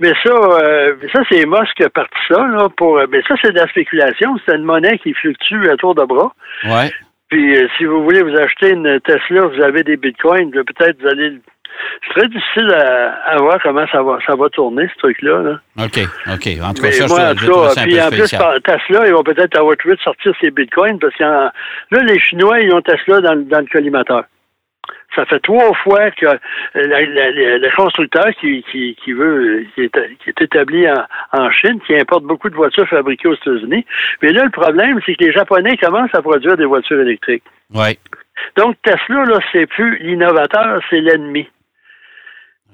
Mais 0.00 0.12
ça, 0.24 0.30
euh, 0.32 0.94
ça 1.12 1.22
c'est 1.30 1.46
Musk 1.46 1.72
qui 1.76 1.84
a 1.84 1.90
parti 1.90 2.14
ça, 2.28 2.46
là, 2.46 2.68
pour. 2.76 2.98
euh, 2.98 3.06
Mais 3.10 3.22
ça, 3.28 3.34
c'est 3.42 3.52
de 3.52 3.58
la 3.58 3.66
spéculation. 3.68 4.36
C'est 4.44 4.56
une 4.56 4.64
monnaie 4.64 4.98
qui 4.98 5.14
fluctue 5.14 5.68
à 5.70 5.76
tour 5.76 5.94
de 5.94 6.04
bras. 6.04 6.32
Ouais. 6.64 6.90
Puis 7.28 7.56
euh, 7.56 7.66
si 7.76 7.84
vous 7.84 8.02
voulez 8.04 8.22
vous 8.22 8.36
acheter 8.36 8.70
une 8.70 9.00
Tesla, 9.00 9.46
vous 9.46 9.62
avez 9.62 9.82
des 9.82 9.96
bitcoins, 9.96 10.50
peut-être 10.50 11.00
vous 11.00 11.08
allez. 11.08 11.38
C'est 12.06 12.20
très 12.20 12.28
difficile 12.28 12.70
à, 12.72 13.12
à 13.32 13.36
voir 13.38 13.58
comment 13.62 13.86
ça 13.88 14.02
va 14.02 14.18
ça 14.26 14.34
va 14.36 14.48
tourner, 14.50 14.88
ce 14.94 14.98
truc-là. 14.98 15.42
Là. 15.42 15.60
OK, 15.84 15.98
OK. 16.32 16.48
En 16.62 16.72
tout 16.74 16.82
cas, 16.82 16.88
Mais 16.88 16.92
ça, 16.92 17.06
moi, 17.08 17.34
je, 17.36 17.68
ça 17.74 17.82
puis 17.82 18.00
en 18.00 18.08
plus, 18.08 18.62
Tesla, 18.64 19.06
ils 19.06 19.12
vont 19.12 19.22
peut-être 19.22 19.58
avoir 19.58 19.76
trouvé 19.76 19.96
de 19.96 20.00
sortir 20.00 20.32
ces 20.40 20.50
bitcoins 20.50 20.98
parce 20.98 21.14
que 21.16 21.22
là, 21.24 21.50
les 21.90 22.18
Chinois, 22.20 22.60
ils 22.60 22.72
ont 22.72 22.82
Tesla 22.82 23.20
dans, 23.20 23.34
le- 23.34 23.44
dans 23.44 23.60
le 23.60 23.66
collimateur. 23.66 24.24
Ça 25.14 25.24
fait 25.24 25.40
trois 25.40 25.72
fois 25.82 26.10
que 26.10 26.26
euh, 26.26 26.36
le 26.74 27.74
constructeur 27.76 28.26
qui, 28.40 28.62
qui, 28.70 28.96
qui 29.02 29.12
veut, 29.12 29.64
qui 29.74 29.82
est, 29.82 30.16
qui 30.22 30.30
est 30.30 30.42
établi 30.42 30.86
en, 30.90 31.04
en 31.32 31.50
Chine, 31.50 31.80
qui 31.86 31.96
importe 31.96 32.24
beaucoup 32.24 32.50
de 32.50 32.54
voitures 32.54 32.86
fabriquées 32.88 33.28
aux 33.28 33.34
États-Unis. 33.34 33.86
Mais 34.22 34.32
là, 34.32 34.44
le 34.44 34.50
problème, 34.50 35.00
c'est 35.06 35.14
que 35.14 35.24
les 35.24 35.32
Japonais 35.32 35.76
commencent 35.78 36.14
à 36.14 36.20
produire 36.22 36.56
des 36.56 36.66
voitures 36.66 37.00
électriques. 37.00 37.44
Oui. 37.74 37.98
Donc, 38.56 38.76
Tesla, 38.82 39.24
là, 39.24 39.38
c'est 39.52 39.66
plus 39.66 39.96
l'innovateur, 39.98 40.80
c'est 40.90 41.00
l'ennemi. 41.00 41.48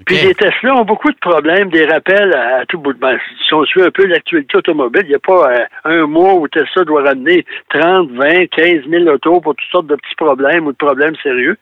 Puis 0.06 0.16
les 0.16 0.34
Tesla 0.34 0.74
ont 0.74 0.84
beaucoup 0.84 1.10
de 1.10 1.18
problèmes, 1.18 1.70
des 1.70 1.84
rappels 1.84 2.32
à, 2.34 2.64
tout 2.66 2.78
bout 2.78 2.92
de 2.92 2.98
ben, 2.98 3.18
Si 3.46 3.54
on 3.54 3.64
suit 3.64 3.82
un 3.82 3.90
peu 3.90 4.06
l'actualité 4.06 4.56
automobile, 4.56 5.02
il 5.04 5.10
n'y 5.10 5.14
a 5.14 5.18
pas 5.18 5.50
euh, 5.50 5.64
un 5.84 6.06
mois 6.06 6.34
où 6.34 6.48
Tesla 6.48 6.84
doit 6.84 7.02
ramener 7.02 7.44
30, 7.70 8.10
20, 8.10 8.46
15 8.46 8.88
000 8.88 9.04
autos 9.06 9.40
pour 9.40 9.54
toutes 9.54 9.70
sortes 9.70 9.86
de 9.86 9.96
petits 9.96 10.14
problèmes 10.16 10.66
ou 10.66 10.72
de 10.72 10.76
problèmes 10.76 11.14
sérieux. 11.22 11.56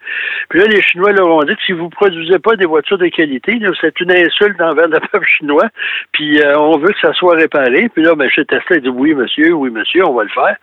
Puis 0.48 0.60
là, 0.60 0.66
les 0.66 0.80
Chinois 0.82 1.12
leur 1.12 1.28
ont 1.28 1.42
dit 1.42 1.54
que 1.54 1.62
si 1.66 1.72
vous 1.72 1.84
ne 1.84 1.90
produisez 1.90 2.38
pas 2.38 2.56
des 2.56 2.66
voitures 2.66 2.98
de 2.98 3.08
qualité, 3.08 3.58
c'est 3.80 4.00
une 4.00 4.12
insulte 4.12 4.60
envers 4.60 4.88
le 4.88 5.00
peuple 5.12 5.26
chinois. 5.26 5.68
Puis 6.12 6.40
euh, 6.40 6.58
on 6.58 6.78
veut 6.78 6.92
que 6.92 7.00
ça 7.00 7.12
soit 7.14 7.34
réparé. 7.34 7.88
Puis 7.92 8.02
là, 8.02 8.14
ben, 8.14 8.30
chez 8.30 8.44
Tesla, 8.44 8.76
ils 8.76 8.82
disent 8.82 8.92
oui, 8.94 9.14
monsieur, 9.14 9.52
oui, 9.52 9.70
monsieur, 9.70 10.06
on 10.06 10.14
va 10.14 10.24
le 10.24 10.30
faire. 10.30 10.56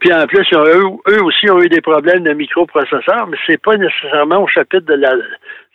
Puis 0.00 0.12
en 0.12 0.26
plus, 0.26 0.46
eux, 0.54 0.84
eux 1.08 1.22
aussi 1.22 1.50
ont 1.50 1.60
eu 1.60 1.68
des 1.68 1.80
problèmes 1.80 2.24
de 2.24 2.32
microprocesseurs, 2.32 3.26
mais 3.28 3.36
c'est 3.46 3.60
pas 3.60 3.76
nécessairement 3.76 4.42
au 4.42 4.46
chapitre 4.48 4.86
de 4.86 4.94
la, 4.94 5.12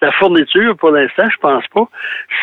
la 0.02 0.12
fourniture 0.14 0.76
pour 0.78 0.92
l'instant, 0.92 1.30
je 1.30 1.38
pense 1.38 1.66
pas. 1.74 1.88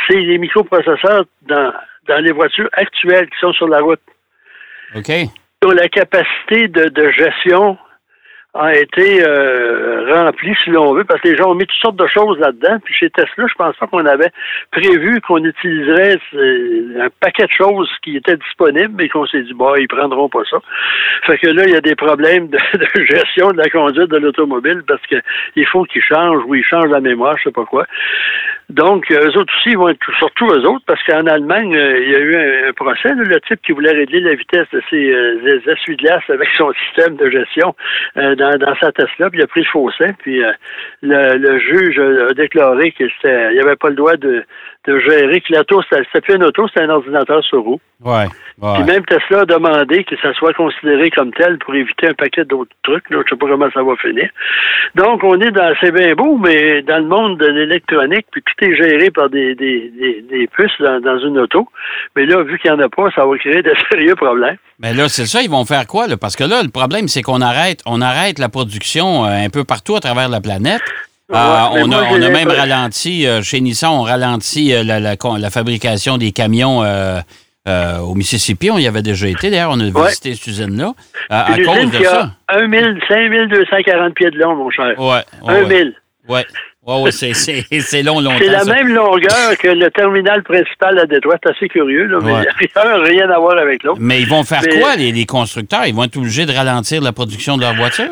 C'est 0.07 0.21
les 0.21 0.39
microprocesseurs 0.39 1.25
dans, 1.43 1.73
dans 2.07 2.23
les 2.23 2.33
voitures 2.33 2.69
actuelles 2.73 3.29
qui 3.31 3.39
sont 3.41 3.53
sur 3.53 3.69
la 3.69 3.81
route. 3.81 4.01
OK. 4.95 5.11
dont 5.61 5.73
la 5.73 5.89
capacité 5.89 6.69
de, 6.69 6.85
de 6.89 7.11
gestion 7.11 7.77
a 8.55 8.75
été 8.75 9.23
euh, 9.27 10.13
remplie, 10.13 10.55
si 10.65 10.71
l'on 10.71 10.95
veut, 10.95 11.05
parce 11.05 11.21
que 11.21 11.29
les 11.29 11.37
gens 11.37 11.51
ont 11.51 11.55
mis 11.55 11.67
toutes 11.67 11.81
sortes 11.81 11.97
de 11.97 12.07
choses 12.07 12.39
là-dedans. 12.39 12.79
Puis 12.85 12.95
chez 12.95 13.11
Tesla, 13.11 13.47
je 13.47 13.55
pense 13.55 13.77
pas 13.77 13.87
qu'on 13.87 14.07
avait 14.07 14.31
prévu 14.71 15.21
qu'on 15.21 15.45
utiliserait 15.45 16.19
un 16.99 17.09
paquet 17.21 17.45
de 17.45 17.53
choses 17.53 17.91
qui 18.03 18.17
étaient 18.17 18.37
disponibles, 18.37 18.95
mais 18.97 19.09
qu'on 19.09 19.27
s'est 19.27 19.43
dit, 19.43 19.55
bah, 19.55 19.75
ils 19.79 19.89
prendront 19.89 20.29
pas 20.29 20.43
ça. 20.51 20.59
Fait 21.27 21.39
que 21.39 21.49
là, 21.49 21.65
il 21.67 21.73
y 21.73 21.77
a 21.77 21.81
des 21.81 21.95
problèmes 21.95 22.49
de, 22.49 22.59
gestion 23.05 23.51
de 23.51 23.59
la 23.59 23.69
conduite 23.69 24.11
de 24.11 24.17
l'automobile 24.17 24.83
parce 24.87 25.03
que 25.07 25.17
il 25.55 25.67
faut 25.67 25.85
qu'ils 25.85 26.03
changent 26.03 26.43
ou 26.47 26.55
ils 26.55 26.65
changent 26.65 26.91
la 26.91 27.01
mémoire, 27.01 27.37
je 27.39 27.45
sais 27.45 27.53
pas 27.53 27.65
quoi. 27.65 27.85
Donc, 28.69 29.11
eux 29.11 29.39
autres 29.39 29.53
aussi, 29.57 29.71
ils 29.71 29.79
vont 29.79 29.89
être, 29.89 30.13
surtout 30.19 30.47
eux 30.49 30.67
autres, 30.67 30.85
parce 30.87 31.03
qu'en 31.05 31.27
Allemagne, 31.27 31.75
euh, 31.75 32.01
il 32.03 32.11
y 32.11 32.15
a 32.15 32.19
eu 32.19 32.37
un, 32.69 32.73
procès, 32.75 33.15
le 33.15 33.41
type 33.41 33.63
qui 33.63 33.73
voulait 33.73 33.93
régler 33.93 34.21
la 34.21 34.35
vitesse 34.35 34.67
de 34.73 34.83
ses 34.91 35.11
euh, 35.11 35.61
essuie-glaces 35.67 36.29
avec 36.29 36.49
son 36.57 36.71
système 36.87 37.17
de 37.17 37.31
gestion 37.31 37.75
euh, 38.19 38.35
dans, 38.35 38.59
dans 38.59 38.77
sa 38.77 38.93
Tesla, 38.93 39.31
puis 39.31 39.39
il 39.39 39.43
a 39.43 39.47
pris 39.47 39.61
le 39.61 39.67
fossé, 39.67 40.13
puis 40.19 40.45
euh, 40.45 40.53
le, 41.01 41.39
le 41.39 41.59
juge 41.59 41.99
a 41.99 42.35
déclaré 42.35 42.93
qu'il 42.93 43.11
n'y 43.25 43.61
avait 43.61 43.77
pas 43.77 43.89
le 43.89 43.97
droit 43.97 44.17
de, 44.17 44.45
de 44.89 44.99
gérer, 45.01 45.41
que 45.41 45.53
l'auto, 45.53 45.83
c'était 45.83 46.03
c'était 46.05 46.21
plus 46.23 46.35
un 46.35 46.47
auto, 46.47 46.67
c'était 46.69 46.85
un 46.85 46.91
ordinateur 46.91 47.45
sur 47.45 47.63
roue. 47.63 47.81
Ouais. 48.03 48.27
Puis 48.61 48.85
même 48.85 49.05
Tesla 49.05 49.41
a 49.41 49.45
demandé 49.45 50.05
que 50.05 50.17
ça 50.21 50.33
soit 50.35 50.53
considéré 50.55 51.11
comme 51.11 51.33
tel 51.33 51.59
pour 51.59 51.75
éviter 51.75 52.09
un 52.09 52.15
paquet 52.15 52.45
d'autres 52.45 52.75
trucs. 52.83 53.09
Là. 53.11 53.19
Je 53.25 53.31
sais 53.31 53.37
pas 53.37 53.47
comment 53.47 53.71
ça 53.73 53.83
va 53.83 53.97
finir. 53.97 54.29
Donc, 54.95 55.23
on 55.25 55.39
est 55.41 55.51
dans, 55.51 55.75
c'est 55.81 55.93
bien 55.93 56.15
beau, 56.15 56.39
mais 56.39 56.83
dans 56.83 56.99
le 56.99 57.07
monde 57.07 57.39
de 57.39 57.47
l'électronique, 57.47 58.27
puis 58.31 58.43
tout 58.43 58.65
est 58.65 58.77
géré 58.77 59.11
par 59.11 59.29
des, 59.29 59.55
des, 59.55 59.91
des, 59.91 60.25
des 60.29 60.47
puces 60.47 60.81
dans, 60.81 61.01
dans 61.01 61.19
une 61.19 61.39
auto. 61.39 61.69
Mais 62.17 62.25
là, 62.27 62.43
vu 62.43 62.59
qu'il 62.59 62.71
n'y 62.73 62.77
en 62.77 62.85
a 62.85 62.89
pas, 62.89 63.11
ça 63.15 63.27
va 63.27 63.37
créer 63.37 63.63
de 63.63 63.73
sérieux 63.91 64.17
problèmes. 64.17 64.57
Mais 64.81 64.95
là, 64.95 65.09
c'est 65.09 65.27
ça, 65.27 65.43
ils 65.43 65.51
vont 65.51 65.65
faire 65.65 65.87
quoi? 65.87 66.07
Là? 66.07 66.17
Parce 66.17 66.37
que 66.37 66.45
là, 66.45 66.63
le 66.63 66.71
problème, 66.71 67.09
c'est 67.09 67.23
qu'on 67.23 67.41
arrête, 67.41 67.83
on 67.85 68.01
arrête 68.01 68.39
la 68.39 68.49
production 68.49 69.25
euh, 69.25 69.47
un 69.47 69.51
peu 69.51 69.65
partout 69.65 69.97
à 69.97 70.01
travers 70.01 70.29
la 70.29 70.41
planète. 70.41 70.83
Ouais, 71.31 71.37
mais 71.75 71.83
on, 71.83 71.93
a, 71.93 72.05
j'ai 72.09 72.15
on 72.15 72.23
a 72.23 72.31
même 72.31 72.49
ralenti, 72.49 73.27
euh, 73.27 73.43
chez 73.43 73.61
Nissan, 73.61 73.91
on 73.93 74.03
ralentit 74.03 74.73
euh, 74.73 74.83
la, 74.83 74.99
la, 74.99 75.15
la 75.39 75.51
fabrication 75.51 76.17
des 76.17 76.33
camions 76.33 76.83
euh, 76.83 77.21
au 78.01 78.15
Mississippi. 78.15 78.71
On 78.71 78.79
y 78.79 78.87
avait 78.87 79.03
déjà 79.03 79.29
été, 79.29 79.51
d'ailleurs, 79.51 79.73
on 79.73 79.81
a 79.81 79.85
Ouais. 79.91 80.09
visité 80.09 80.35
cette 80.35 80.47
usine-là. 80.47 80.95
à 81.29 81.55
Une 81.59 81.67
cause 81.67 81.77
usine 81.77 81.91
de 81.91 81.97
qui 81.99 82.05
ça. 82.05 82.31
a 82.49 82.57
1 82.59 82.71
000, 82.71 82.93
5240 83.09 84.15
pieds 84.15 84.31
de 84.31 84.39
long, 84.39 84.57
mon 84.57 84.71
cher. 84.71 84.95
Ouais, 84.99 85.23
ouais, 85.43 85.55
1 85.61 85.63
ouais. 85.65 85.69
000. 85.69 85.89
Ouais, 86.29 86.47
ouais, 86.87 87.03
ouais, 87.03 87.11
c'est, 87.13 87.35
c'est, 87.35 88.03
long, 88.03 88.21
longtemps. 88.21 88.37
C'est 88.39 88.47
la 88.47 88.61
ça. 88.61 88.73
même 88.73 88.89
longueur 88.89 89.59
que 89.61 89.69
le 89.69 89.91
terminal 89.91 90.43
principal 90.43 90.99
à 90.99 91.05
Détroit. 91.05 91.37
C'est 91.45 91.51
assez 91.55 91.69
curieux, 91.69 92.07
là, 92.07 92.19
mais 92.23 92.33
Ouais. 92.33 92.47
rien 93.05 93.29
à 93.29 93.39
voir 93.39 93.59
avec 93.59 93.83
l'autre. 93.83 93.99
Mais 94.01 94.21
ils 94.23 94.29
vont 94.29 94.45
faire 94.45 94.63
Mais- 94.65 94.81
quoi, 94.81 94.97
les, 94.97 95.13
les 95.13 95.27
constructeurs? 95.27 95.85
Ils 95.87 95.95
vont 95.95 96.05
être 96.05 96.17
obligés 96.17 96.47
de 96.47 96.53
ralentir 96.55 97.03
la 97.03 97.13
production 97.13 97.57
de 97.59 97.63
leur 97.63 97.75
voiture? 97.75 98.09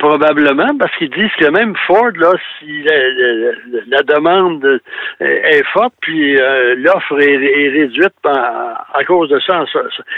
Pro- 0.00 0.10
Probablement, 0.10 0.76
parce 0.78 0.94
qu'ils 0.96 1.10
disent 1.10 1.32
que 1.38 1.48
même 1.50 1.74
Ford, 1.86 2.10
là, 2.16 2.32
si 2.58 2.82
la, 2.82 2.96
la- 2.96 3.52
la 3.86 4.02
demande 4.02 4.80
est 5.20 5.64
forte, 5.72 5.94
puis 6.00 6.36
euh, 6.40 6.74
l'offre 6.76 7.20
est, 7.20 7.34
est 7.34 7.68
réduite 7.68 8.12
à, 8.24 8.86
à 8.92 9.04
cause 9.04 9.28
de 9.28 9.38
ça, 9.40 9.64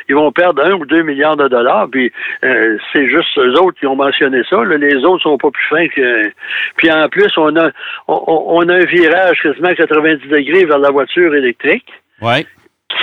ils 0.09 0.15
vont 0.15 0.33
perdre 0.33 0.65
un 0.65 0.73
ou 0.73 0.87
deux 0.87 1.03
milliards 1.03 1.37
de 1.37 1.47
dollars, 1.47 1.89
puis 1.93 2.11
euh, 2.45 2.79
c'est 2.93 3.07
juste 3.09 3.37
eux 3.39 3.53
autres 3.61 3.79
qui 3.79 3.87
ont 3.87 3.95
mentionné 3.97 4.43
ça. 4.49 4.65
là. 4.65 4.77
les 4.79 5.05
autres 5.05 5.23
sont 5.25 5.37
pas 5.39 5.51
plus 5.51 5.65
fins 5.69 5.89
que... 5.89 6.31
Puis 6.77 6.91
en 6.91 7.09
plus, 7.09 7.31
on 7.37 7.55
a, 7.57 7.71
on, 8.09 8.23
on 8.27 8.69
a 8.71 8.75
un 8.77 8.85
virage 8.87 9.43
quasiment 9.43 9.69
à 9.69 9.75
90 9.75 10.27
degrés 10.29 10.65
vers 10.65 10.79
la 10.79 10.91
voiture 10.91 11.35
électrique 11.35 11.87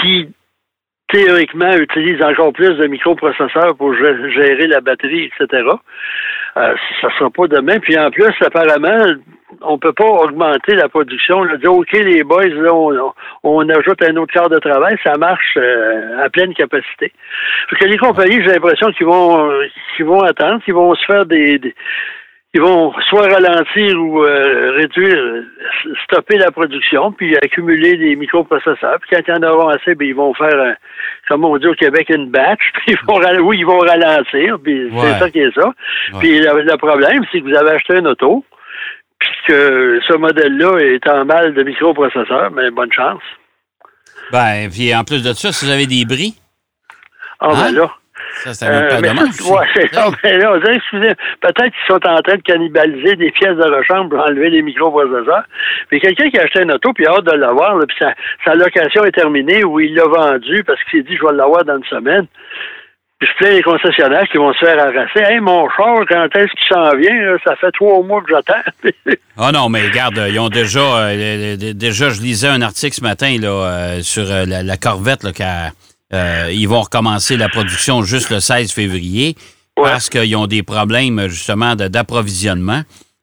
qui 0.02 0.30
théoriquement 1.12 1.74
utilise 1.76 2.22
encore 2.24 2.54
plus 2.54 2.76
de 2.78 2.88
microprocesseurs 2.88 3.76
pour 3.78 3.94
gé- 3.94 4.30
gérer 4.34 4.68
la 4.68 4.80
batterie, 4.82 5.32
etc. 5.40 5.64
Euh, 6.58 6.74
ça 7.02 7.08
ne 7.08 7.14
sera 7.14 7.30
pas 7.30 7.48
demain. 7.48 7.80
Puis 7.80 7.98
en 7.98 8.10
plus, 8.12 8.34
apparemment, 8.46 9.06
on 9.62 9.78
peut 9.78 9.94
pas 9.94 10.06
augmenter 10.06 10.76
la 10.76 10.90
production. 10.90 11.44
Là, 11.44 11.58
dire, 11.58 11.74
OK, 11.74 11.92
les 11.94 12.24
boys, 12.24 12.48
là, 12.48 12.74
on, 12.74 13.14
on 13.44 13.70
ajoute 13.70 14.02
un 14.04 14.16
autre 14.18 14.34
quart 14.34 14.50
de 14.50 14.60
travail, 14.60 14.96
ça 15.04 15.18
marche 15.18 15.58
euh, 15.58 16.24
à 16.24 16.30
pleine 16.30 16.54
capacité. 16.54 17.12
Parce 17.70 17.82
que 17.82 17.88
les 17.88 17.98
compagnies, 17.98 18.42
j'ai 18.44 18.52
l'impression 18.54 18.92
qu'ils 18.92 19.06
vont 19.08 19.52
qu'ils 19.96 20.06
vont 20.06 20.22
attendre, 20.22 20.62
qu'ils 20.64 20.74
vont 20.74 20.94
se 20.96 21.06
faire 21.06 21.26
des, 21.26 21.60
des- 21.60 21.76
ils 22.56 22.62
vont 22.62 22.92
soit 23.10 23.28
ralentir 23.28 24.02
ou 24.02 24.24
euh, 24.24 24.72
réduire, 24.78 25.44
stopper 26.06 26.38
la 26.38 26.50
production, 26.52 27.12
puis 27.12 27.36
accumuler 27.38 27.96
des 27.98 28.16
microprocesseurs. 28.16 28.98
Puis 29.02 29.10
quand 29.12 29.22
ils 29.28 29.34
en 29.46 29.48
auront 29.48 29.68
assez, 29.70 29.94
ben, 29.94 30.08
ils 30.08 30.16
vont 30.16 30.34
faire, 30.34 30.56
euh, 30.56 30.74
comme 31.28 31.46
on 31.46 31.58
dit 31.58 31.68
au 31.68 31.76
Québec, 31.76 32.10
une 32.10 32.32
batch. 32.32 32.60
Puis 32.74 32.96
ils 32.96 33.06
vont, 33.06 33.20
oui, 33.46 33.58
ils 33.60 33.66
vont 33.66 33.78
ralentir. 33.80 34.58
Puis 34.64 34.86
Ouais. 34.90 35.00
c'est 35.14 35.20
ça 35.20 35.30
qui 35.30 35.40
est 35.40 35.54
ça. 35.54 35.68
Ouais. 35.68 36.20
Puis 36.20 36.40
le, 36.40 36.62
le 36.64 36.78
problème, 36.78 37.24
c'est 37.32 37.40
que 37.40 37.46
vous 37.50 37.56
avez 37.56 37.72
acheté 37.72 37.98
une 37.98 38.08
auto, 38.08 38.44
puis 39.20 39.30
que 39.48 40.00
ce 40.08 40.14
modèle-là 40.18 40.78
est 40.80 41.08
en 41.08 41.26
mal 41.26 41.54
de 41.54 41.62
microprocesseurs, 41.64 42.50
mais 42.52 42.72
bonne 42.72 42.92
chance. 42.92 43.22
Ben, 44.32 44.70
puis 44.72 44.94
en 44.96 45.04
plus 45.04 45.24
de 45.24 45.34
ça, 45.34 45.52
si 45.52 45.66
vous 45.66 45.72
avez 45.72 45.86
des 45.86 46.04
bris, 46.06 46.34
Ah, 47.40 47.50
Hein? 47.52 47.72
ben 47.72 47.76
là. 47.76 47.92
Ça, 48.44 48.66
un 48.68 48.72
Euh, 48.72 49.00
mais 49.02 49.10
ça, 49.32 49.54
ouais, 49.54 49.68
c'est 49.74 49.94
ça. 49.94 50.10
Mais 50.24 50.38
là, 50.38 50.54
on 50.54 50.58
dirait, 50.60 50.76
excusez, 50.76 51.14
peut-être 51.42 51.72
qu'ils 51.74 51.88
sont 51.88 52.06
en 52.08 52.22
train 52.22 52.36
de 52.36 52.42
cannibaliser 52.42 53.16
des 53.16 53.32
pièces 53.32 53.56
de 53.56 53.64
rechange 53.76 54.10
pour 54.10 54.20
enlever 54.20 54.50
les 54.50 54.62
microprocesseurs. 54.62 55.44
Mais 55.92 56.00
quelqu'un 56.00 56.30
qui 56.30 56.40
a 56.40 56.44
acheté 56.44 56.62
une 56.64 56.72
auto 56.72 56.94
puis 56.94 57.06
a 57.08 57.12
hâte 57.12 57.26
de 57.26 57.36
l'avoir, 57.38 57.78
puis 57.88 57.98
sa, 58.00 58.14
sa 58.46 58.56
location 58.56 59.04
est 59.06 59.12
terminée 59.12 59.64
ou 59.64 59.80
il 59.80 59.94
l'a 59.96 60.06
vendu 60.06 60.64
parce 60.64 60.80
qu'il 60.86 61.00
s'est 61.02 61.10
dit 61.10 61.18
je 61.18 61.26
vais 61.26 61.34
l'avoir 61.34 61.64
dans 61.66 61.78
une 61.78 61.86
semaine. 61.86 62.26
Puis 63.20 63.28
je 63.34 63.36
plains 63.44 63.54
les 63.56 63.62
concessionnaires 63.62 64.26
qui 64.32 64.38
vont 64.38 64.54
se 64.54 64.60
faire 64.60 64.80
arraser. 64.80 65.10
Hey, 65.34 65.42
mon 65.42 65.68
char, 65.72 66.06
quand 66.08 66.28
est-ce 66.38 66.52
qu'il 66.54 66.74
s'en 66.74 66.96
vient? 66.96 67.22
là? 67.22 67.38
Ça 67.44 67.54
fait 67.58 67.72
trois 67.72 68.02
mois 68.02 68.22
que 68.22 68.30
j'attends. 68.34 68.62
Ah 69.42 69.54
non, 69.54 69.70
mais 69.70 69.82
regarde, 69.84 70.18
euh, 70.18 70.28
ils 70.28 70.38
ont 70.38 70.50
déjà, 70.50 70.80
euh, 70.82 71.16
euh, 71.16 71.56
euh, 71.64 71.74
déjà, 71.74 72.10
je 72.10 72.20
lisais 72.20 72.50
un 72.50 72.62
article 72.62 72.94
ce 72.94 73.02
matin 73.02 73.38
là, 73.40 73.48
euh, 73.48 74.02
sur 74.02 74.30
euh, 74.30 74.44
la, 74.46 74.64
la 74.64 74.76
Corvette, 74.76 75.24
là, 75.24 75.32
qu'à, 75.32 75.70
euh, 76.14 76.50
ils 76.52 76.68
vont 76.68 76.82
recommencer 76.82 77.38
la 77.38 77.50
production 77.50 78.02
juste 78.04 78.30
le 78.30 78.40
16 78.40 78.72
février 78.72 79.36
Ouais. 79.78 79.92
parce 79.92 80.10
qu'ils 80.10 80.36
ont 80.36 80.48
des 80.48 80.62
problèmes 80.62 81.28
justement 81.30 81.76
d'approvisionnement. 81.76 82.82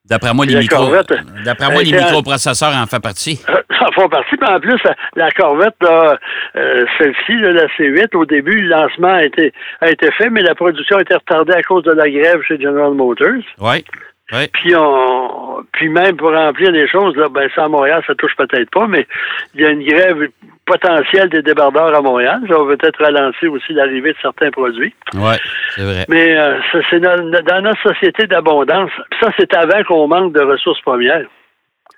D'après 0.09 0.33
moi, 0.33 0.47
les, 0.47 0.57
micro, 0.57 0.87
moi, 0.87 1.03
euh, 1.11 1.83
les 1.83 1.93
microprocesseurs 1.93 2.75
en 2.75 2.87
font 2.87 3.01
partie. 3.01 3.41
En 3.79 3.93
font 3.93 4.09
partie. 4.09 4.37
Puis 4.37 4.49
en 4.51 4.59
plus, 4.59 4.81
la, 5.17 5.31
Corvette, 5.31 5.75
là, 5.81 6.19
euh, 6.57 6.85
celle-ci, 6.99 7.35
là, 7.35 7.53
la 7.53 7.67
C8, 7.67 8.17
au 8.17 8.25
début, 8.25 8.61
le 8.63 8.69
lancement 8.69 9.15
a 9.15 9.25
été, 9.25 9.53
a 9.81 9.91
été 9.91 10.11
fait, 10.13 10.29
mais 10.29 10.41
la 10.43 10.55
production 10.55 10.97
a 10.97 11.03
été 11.03 11.15
retardée 11.15 11.53
à 11.53 11.63
cause 11.63 11.85
de 11.85 11.93
la 11.93 12.11
grève 12.11 12.41
chez 12.49 12.61
General 12.61 12.93
Motors. 12.93 13.43
Oui. 13.61 13.85
Oui. 14.33 14.49
Puis 14.53 14.75
on, 14.75 15.65
puis 15.73 15.89
même 15.89 16.17
pour 16.17 16.33
remplir 16.33 16.73
les 16.73 16.89
choses, 16.89 17.15
là, 17.17 17.29
ben 17.29 17.49
ça 17.55 17.65
à 17.65 17.69
Montréal, 17.69 18.03
ça 18.07 18.15
touche 18.17 18.35
peut-être 18.37 18.71
pas, 18.71 18.87
mais 18.87 19.07
il 19.55 19.61
y 19.61 19.65
a 19.65 19.71
une 19.71 19.85
grève 19.85 20.29
potentielle 20.65 21.29
des 21.29 21.43
débardeurs 21.43 21.95
à 21.95 22.01
Montréal. 22.01 22.41
Ça 22.49 22.59
va 22.59 22.77
peut-être 22.77 23.03
ralentir 23.03 23.53
aussi 23.53 23.73
l'arrivée 23.73 24.11
de 24.11 24.19
certains 24.21 24.51
produits. 24.51 24.95
Oui, 25.15 25.37
c'est 25.75 25.85
vrai. 25.85 26.05
Mais 26.09 26.37
euh, 26.37 26.59
c'est 26.91 26.99
dans, 26.99 27.17
dans 27.31 27.63
notre 27.63 27.83
société 27.83 28.27
d'abondance. 28.27 28.91
Ça, 29.21 29.31
c'est 29.39 29.55
avant 29.55 29.85
qu'on 29.85 30.09
manque 30.09 30.33
de 30.33 30.41
ressources 30.41 30.81
premières. 30.81 31.27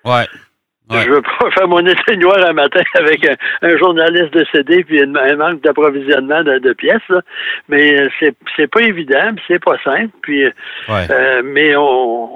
Oui. 0.04 0.22
Ouais. 0.90 1.02
Je 1.04 1.10
veux 1.10 1.22
pas 1.22 1.50
faire 1.50 1.68
mon 1.68 1.84
éteignoir 1.84 2.36
un 2.48 2.52
matin 2.52 2.80
avec 2.94 3.24
un, 3.28 3.34
un 3.62 3.76
journaliste 3.76 4.32
décédé 4.32 4.84
puis 4.84 5.00
une- 5.00 5.16
un 5.18 5.36
manque 5.36 5.60
d'approvisionnement 5.62 6.42
de, 6.42 6.58
de 6.58 6.72
pièces, 6.72 7.06
là. 7.08 7.20
mais 7.68 8.00
euh, 8.00 8.08
c'est 8.20 8.34
c'est 8.56 8.70
pas 8.70 8.80
évident, 8.82 9.32
c'est 9.46 9.62
pas 9.62 9.76
simple. 9.84 10.12
Puis, 10.22 10.44
euh, 10.44 10.50
Ouais. 10.88 11.06
euh, 11.10 11.42
mais 11.44 11.74
on, 11.76 12.30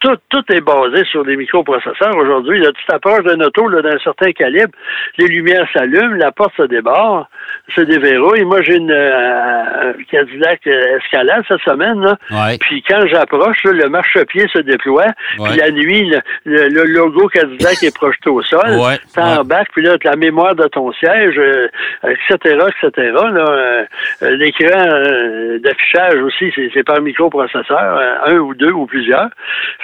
tout, 0.00 0.16
tout 0.30 0.44
est 0.52 0.60
basé 0.60 1.04
sur 1.10 1.24
des 1.24 1.36
microprocesseurs 1.36 2.16
aujourd'hui. 2.16 2.60
Là, 2.60 2.70
tu 2.72 2.84
t'approches 2.86 3.24
d'un 3.24 3.40
auto 3.40 3.66
là, 3.68 3.82
d'un 3.82 3.98
certain 3.98 4.30
calibre, 4.32 4.70
les 5.18 5.26
lumières 5.26 5.66
s'allument, 5.72 6.14
la 6.14 6.30
porte 6.30 6.54
se 6.56 6.62
débarre, 6.62 7.28
se 7.74 7.80
déverrouille. 7.80 8.44
Moi, 8.44 8.62
j'ai 8.62 8.76
une 8.76 8.92
euh, 8.92 9.90
un 9.90 9.92
Cadillac 10.10 10.64
Escalade 10.66 11.44
cette 11.48 11.60
semaine, 11.62 12.00
là. 12.00 12.16
Ouais. 12.30 12.56
Puis 12.60 12.82
quand 12.88 13.04
j'approche, 13.08 13.62
le 13.64 13.88
marchepied 13.88 14.46
se 14.52 14.60
déploie. 14.60 15.06
Puis 15.44 15.56
la 15.56 15.70
nuit, 15.72 16.08
le, 16.08 16.20
le- 16.44 16.68
le 16.68 16.84
logo 16.84 17.26
Cadillac 17.28 17.73
est 17.82 17.94
projeté 17.94 18.30
au 18.30 18.42
sol. 18.42 18.76
Ouais, 18.78 18.98
T'embarques, 19.14 19.70
puis 19.72 19.82
là, 19.84 19.96
la 20.04 20.16
mémoire 20.16 20.54
de 20.54 20.66
ton 20.68 20.92
siège, 20.92 21.34
euh, 21.38 21.66
etc., 22.04 22.36
etc. 22.68 22.90
Là, 23.14 23.30
euh, 23.48 23.84
euh, 24.22 24.36
L'écran 24.36 24.66
euh, 24.78 25.58
d'affichage 25.58 26.20
aussi, 26.22 26.52
c'est 26.54 26.70
c'est 26.74 26.84
par 26.84 27.00
microprocesseur, 27.00 27.78
euh, 27.80 28.14
un 28.26 28.36
ou 28.38 28.54
deux 28.54 28.70
ou 28.72 28.86
plusieurs. 28.86 29.28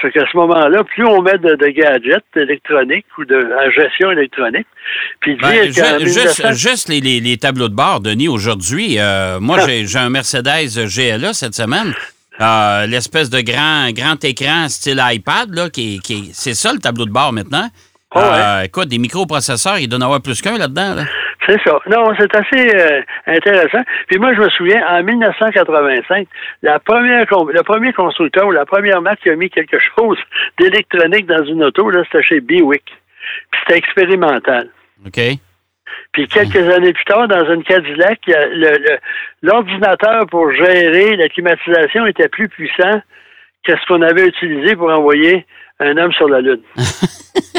Fait 0.01 0.11
qu'à 0.11 0.25
ce 0.31 0.37
moment-là, 0.37 0.85
plus 0.85 1.05
on 1.07 1.23
met 1.23 1.39
de, 1.39 1.55
de 1.55 1.67
gadgets 1.69 2.25
électroniques 2.37 3.07
ou 3.19 3.25
de 3.25 3.49
gestion 3.75 4.11
électronique, 4.11 4.67
puis 5.21 5.37
Ben, 5.37 5.65
juste, 5.65 5.99
1900 6.43 6.53
juste 6.53 6.89
les, 6.89 7.01
les- 7.01 7.21
les 7.21 7.37
tableaux 7.37 7.69
de 7.69 7.75
bord, 7.75 8.01
Denis, 8.01 8.29
aujourd'hui, 8.29 8.97
euh, 8.99 9.39
moi, 9.41 9.57
Ah. 9.61 9.65
j'ai 9.67 9.87
j'ai 9.87 9.99
un 9.99 10.11
Mercedes 10.11 10.87
GLA 10.87 11.33
cette 11.33 11.55
semaine. 11.55 11.93
Euh, 12.41 12.87
L'espèce 12.87 13.29
de 13.31 13.41
grand, 13.41 13.91
grand 13.93 14.23
écran 14.25 14.69
style 14.69 15.01
iPad, 15.03 15.55
là, 15.55 15.69
qui, 15.71 15.97
est- 15.97 15.99
qui 15.99 16.15
est- 16.15 16.31
c'est 16.33 16.55
ça 16.55 16.73
le 16.73 16.79
tableau 16.79 17.05
de 17.05 17.11
bord 17.13 17.33
maintenant. 17.33 17.69
Ah 18.13 18.59
Euh, 18.59 18.63
écoute, 18.63 18.89
des 18.89 18.99
microprocesseurs, 18.99 19.79
il 19.79 19.89
doit 19.89 19.99
en 19.99 20.03
avoir 20.03 20.21
plus 20.21 20.41
qu'un 20.43 20.59
là-dedans. 20.59 20.95
Là. 20.97 21.03
C'est 21.47 21.61
ça. 21.65 21.79
Non, 21.89 22.13
c'est 22.19 22.35
assez 22.35 22.75
euh, 22.75 23.01
intéressant. 23.27 23.83
Puis 24.09 24.19
moi, 24.19 24.35
je 24.35 24.41
me 24.41 24.49
souviens, 24.51 24.83
en 24.89 25.03
1985, 25.03 26.27
la 26.63 26.79
première, 26.81 27.21
le 27.31 27.63
premier 27.63 27.93
constructeur 27.93 28.47
ou 28.47 28.51
la 28.53 28.67
première 28.67 29.01
marque 29.01 29.21
qui 29.23 29.31
a 29.31 29.37
mis 29.37 29.49
quelque 29.51 29.79
chose 29.97 30.19
d'électronique 30.59 31.27
dans 31.27 31.45
une 31.45 31.63
auto, 31.65 31.89
là, 31.91 32.03
c'était 32.11 32.25
chez 32.25 32.41
Biwick. 32.41 32.85
Puis 33.51 33.61
c'était 33.67 33.79
expérimental. 33.79 34.69
OK? 35.07 35.21
Puis 36.13 36.27
quelques 36.27 36.57
années 36.57 36.93
plus 36.93 37.05
tard, 37.05 37.29
dans 37.29 37.53
une 37.53 37.63
Cadillac, 37.63 38.21
l'ordinateur 39.43 40.27
pour 40.31 40.51
gérer 40.53 41.17
la 41.17 41.29
climatisation 41.29 42.07
était 42.07 42.29
plus 42.29 42.49
puissant 42.49 43.01
que 43.65 43.73
ce 43.73 43.87
qu'on 43.87 44.03
avait 44.03 44.27
utilisé 44.27 44.75
pour 44.77 44.91
envoyer 44.91 45.47
un 45.79 45.97
homme 45.97 46.13
sur 46.13 46.29
la 46.29 46.41
Lune. 46.41 46.61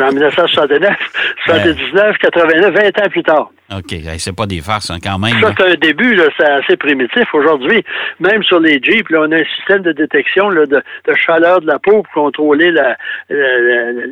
C'est 0.00 0.06
en 0.06 0.12
1969, 0.12 0.96
79, 1.44 2.16
89, 2.18 2.74
20 2.74 3.04
ans 3.04 3.08
plus 3.10 3.22
tard. 3.22 3.50
OK. 3.76 3.94
C'est 4.18 4.34
pas 4.34 4.46
des 4.46 4.60
farces, 4.60 4.90
hein, 4.90 4.98
quand 5.02 5.18
même. 5.18 5.38
Ça, 5.40 5.52
c'est 5.56 5.72
un 5.72 5.74
début, 5.74 6.18
c'est 6.38 6.50
assez 6.50 6.76
primitif. 6.76 7.24
Aujourd'hui, 7.34 7.84
même 8.18 8.42
sur 8.42 8.58
les 8.58 8.80
Jeeps, 8.82 9.08
là, 9.10 9.20
on 9.22 9.30
a 9.30 9.36
un 9.36 9.44
système 9.56 9.82
de 9.82 9.92
détection 9.92 10.48
là, 10.48 10.66
de, 10.66 10.76
de, 10.76 11.14
chaleur 11.14 11.60
de 11.60 11.66
la 11.66 11.78
peau 11.78 12.02
pour 12.12 12.24
contrôler 12.24 12.72
la, 12.72 12.96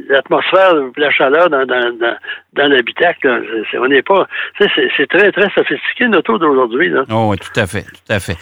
l'atmosphère, 0.08 0.74
la, 0.74 1.06
la, 1.06 1.10
chaleur 1.10 1.50
dans, 1.50 1.64
dans, 1.64 1.92
dans, 1.98 2.16
dans 2.52 2.68
l'habitacle. 2.68 3.42
On 3.80 3.88
n'est 3.88 4.02
pas. 4.02 4.28
C'est 4.58 5.08
très, 5.08 5.32
très 5.32 5.50
sophistiqué 5.54 6.06
notre 6.08 6.32
auto 6.34 6.46
d'aujourd'hui. 6.46 6.92
Oh, 7.10 7.28
oui, 7.30 7.38
tout 7.38 7.60
à 7.60 7.66
fait. 7.66 7.82
Tout 7.82 8.12
à 8.12 8.20
fait. 8.20 8.36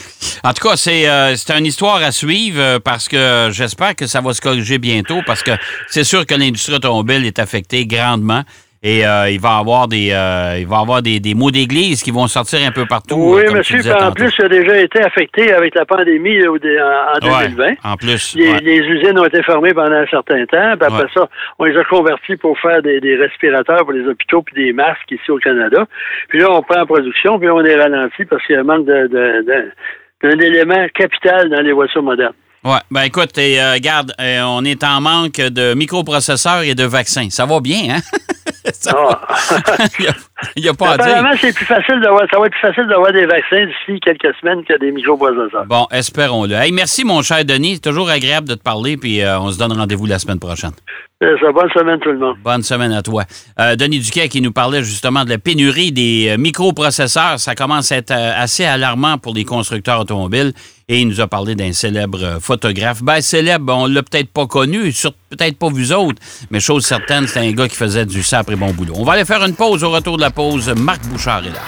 En 0.44 0.52
tout 0.52 0.68
cas, 0.68 0.76
c'est 0.76 1.08
euh, 1.08 1.34
une 1.56 1.66
histoire 1.66 2.02
à 2.02 2.12
suivre 2.12 2.60
euh, 2.60 2.78
parce 2.78 3.08
que 3.08 3.48
j'espère 3.52 3.96
que 3.96 4.06
ça 4.06 4.20
va 4.20 4.34
se 4.34 4.42
corriger 4.42 4.78
bientôt 4.78 5.20
parce 5.24 5.42
que 5.42 5.52
c'est 5.86 6.04
sûr 6.04 6.26
que 6.26 6.34
l'industrie 6.34 6.74
automobile 6.74 7.24
est 7.24 7.35
affectée 7.38 7.86
grandement. 7.86 8.42
Et 8.82 9.04
euh, 9.04 9.28
il 9.30 9.40
va 9.40 9.56
avoir 9.56 9.88
des 9.88 10.12
euh, 10.12 10.58
il 10.60 10.66
va 10.66 10.78
avoir 10.78 11.02
des, 11.02 11.18
des 11.18 11.34
mots 11.34 11.50
d'église 11.50 12.04
qui 12.04 12.12
vont 12.12 12.28
sortir 12.28 12.60
un 12.64 12.70
peu 12.70 12.86
partout. 12.86 13.34
Oui, 13.34 13.42
monsieur. 13.52 13.80
En 13.92 14.12
plus, 14.12 14.32
il 14.38 14.44
a 14.44 14.48
déjà 14.48 14.78
été 14.78 15.02
affecté 15.02 15.52
avec 15.52 15.74
la 15.74 15.84
pandémie 15.86 16.38
en, 16.46 16.54
2020. 16.54 17.66
en 17.82 17.96
plus. 17.96 18.36
Les, 18.36 18.78
usines 18.78 19.18
ont 19.18 19.24
été 19.24 19.42
fermées 19.42 19.74
pendant 19.74 19.96
un 19.96 20.06
certain 20.06 20.44
temps. 20.46 20.76
Puis 20.78 20.86
après 20.86 21.08
ça, 21.14 21.28
on 21.58 21.64
les 21.64 21.76
a 21.76 21.82
convertis 21.84 22.36
pour 22.36 22.56
faire 22.60 22.80
des, 22.82 23.16
respirateurs 23.16 23.80
pour 23.80 23.92
les 23.92 24.06
hôpitaux 24.06 24.42
puis 24.42 24.66
des 24.66 24.72
masques 24.72 25.10
ici 25.10 25.30
au 25.30 25.38
Canada. 25.38 25.84
Puis 26.28 26.38
là, 26.38 26.52
on 26.52 26.62
prend 26.62 26.82
en 26.82 26.86
production, 26.86 27.40
puis 27.40 27.48
on 27.48 27.64
est 27.64 27.76
ralenti 27.76 28.24
parce 28.26 28.44
qu'il 28.46 28.54
y 28.54 28.58
a 28.58 28.60
un 28.60 28.64
manque 28.64 28.86
d'un 28.86 30.38
élément 30.38 30.86
capital 30.94 31.48
dans 31.48 31.60
les 31.60 31.72
voitures 31.72 32.04
modernes. 32.04 32.34
Oui, 32.68 32.78
ben 32.90 33.02
écoute, 33.04 33.38
et, 33.38 33.60
euh, 33.60 33.74
regarde, 33.74 34.12
on 34.18 34.64
est 34.64 34.82
en 34.82 35.00
manque 35.00 35.36
de 35.36 35.74
microprocesseurs 35.74 36.62
et 36.62 36.74
de 36.74 36.82
vaccins. 36.82 37.30
Ça 37.30 37.46
va 37.46 37.60
bien, 37.60 37.94
hein? 37.94 38.00
il 40.56 40.62
n'y 40.62 40.68
a, 40.68 40.74
pas 40.74 40.92
à 40.92 40.96
dire. 40.96 41.06
Apparemment, 41.06 41.36
c'est 41.40 41.54
plus 41.54 41.64
facile 41.64 42.00
d'avoir, 42.00 42.22
ça 42.30 42.38
va 42.38 42.46
être 42.46 42.52
plus 42.52 42.60
facile 42.60 42.86
d'avoir 42.86 43.12
des 43.12 43.26
vaccins 43.26 43.66
d'ici 43.66 44.00
quelques 44.00 44.34
semaines 44.40 44.64
que 44.64 44.78
des 44.78 44.92
microprocesseurs. 44.92 45.66
Bon, 45.66 45.86
espérons-le. 45.90 46.54
Hey, 46.54 46.72
merci, 46.72 47.04
mon 47.04 47.22
cher 47.22 47.44
Denis. 47.44 47.74
C'est 47.74 47.90
toujours 47.90 48.10
agréable 48.10 48.48
de 48.48 48.54
te 48.54 48.62
parler, 48.62 48.96
puis 48.96 49.22
euh, 49.22 49.38
on 49.40 49.50
se 49.50 49.58
donne 49.58 49.72
rendez-vous 49.72 50.06
la 50.06 50.18
semaine 50.18 50.38
prochaine. 50.38 50.72
Ça, 51.20 51.50
bonne 51.50 51.70
semaine 51.74 51.98
tout 52.00 52.10
le 52.10 52.18
monde. 52.18 52.36
Bonne 52.44 52.62
semaine 52.62 52.92
à 52.92 53.02
toi. 53.02 53.24
Euh, 53.58 53.74
Denis 53.74 54.00
Duquet 54.00 54.28
qui 54.28 54.42
nous 54.42 54.52
parlait 54.52 54.82
justement 54.82 55.24
de 55.24 55.30
la 55.30 55.38
pénurie 55.38 55.90
des 55.90 56.28
euh, 56.28 56.36
microprocesseurs. 56.36 57.40
Ça 57.40 57.54
commence 57.54 57.90
à 57.90 57.96
être 57.96 58.12
assez 58.12 58.66
alarmant 58.66 59.16
pour 59.16 59.32
les 59.32 59.44
constructeurs 59.44 60.00
automobiles. 60.00 60.52
Et 60.88 61.00
il 61.00 61.08
nous 61.08 61.20
a 61.20 61.26
parlé 61.26 61.54
d'un 61.54 61.72
célèbre 61.72 62.38
photographe. 62.40 63.02
Ben, 63.02 63.20
célèbre, 63.20 63.72
on 63.74 63.86
l'a 63.86 64.02
peut-être 64.02 64.30
pas 64.30 64.46
connu, 64.46 64.92
peut-être 65.30 65.58
pas 65.58 65.68
vu 65.68 65.92
autres, 65.92 66.22
mais 66.50 66.60
chose 66.60 66.84
certaine, 66.84 67.26
c'est 67.26 67.40
un 67.40 67.50
gars 67.52 67.68
qui 67.68 67.76
faisait 67.76 68.06
du 68.06 68.22
et 68.48 68.56
bon 68.56 68.72
boulot. 68.72 68.94
On 68.96 69.04
va 69.04 69.12
aller 69.12 69.24
faire 69.24 69.42
une 69.44 69.54
pause. 69.54 69.84
Au 69.84 69.90
retour 69.90 70.16
de 70.16 70.22
la 70.22 70.30
pause, 70.30 70.68
Marc 70.76 71.02
Bouchard 71.06 71.46
est 71.46 71.50
là. 71.50 71.60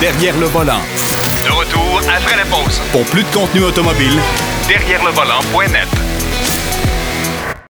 Derrière 0.00 0.36
le 0.38 0.46
volant. 0.46 0.80
De 1.44 1.50
retour 1.52 2.00
après 2.08 2.36
la 2.36 2.44
pause. 2.44 2.80
Pour 2.92 3.04
plus 3.04 3.22
de 3.22 3.28
contenu 3.34 3.62
automobile, 3.62 4.18
derrière 4.68 5.04
le 5.04 5.10
volant.net. 5.10 6.09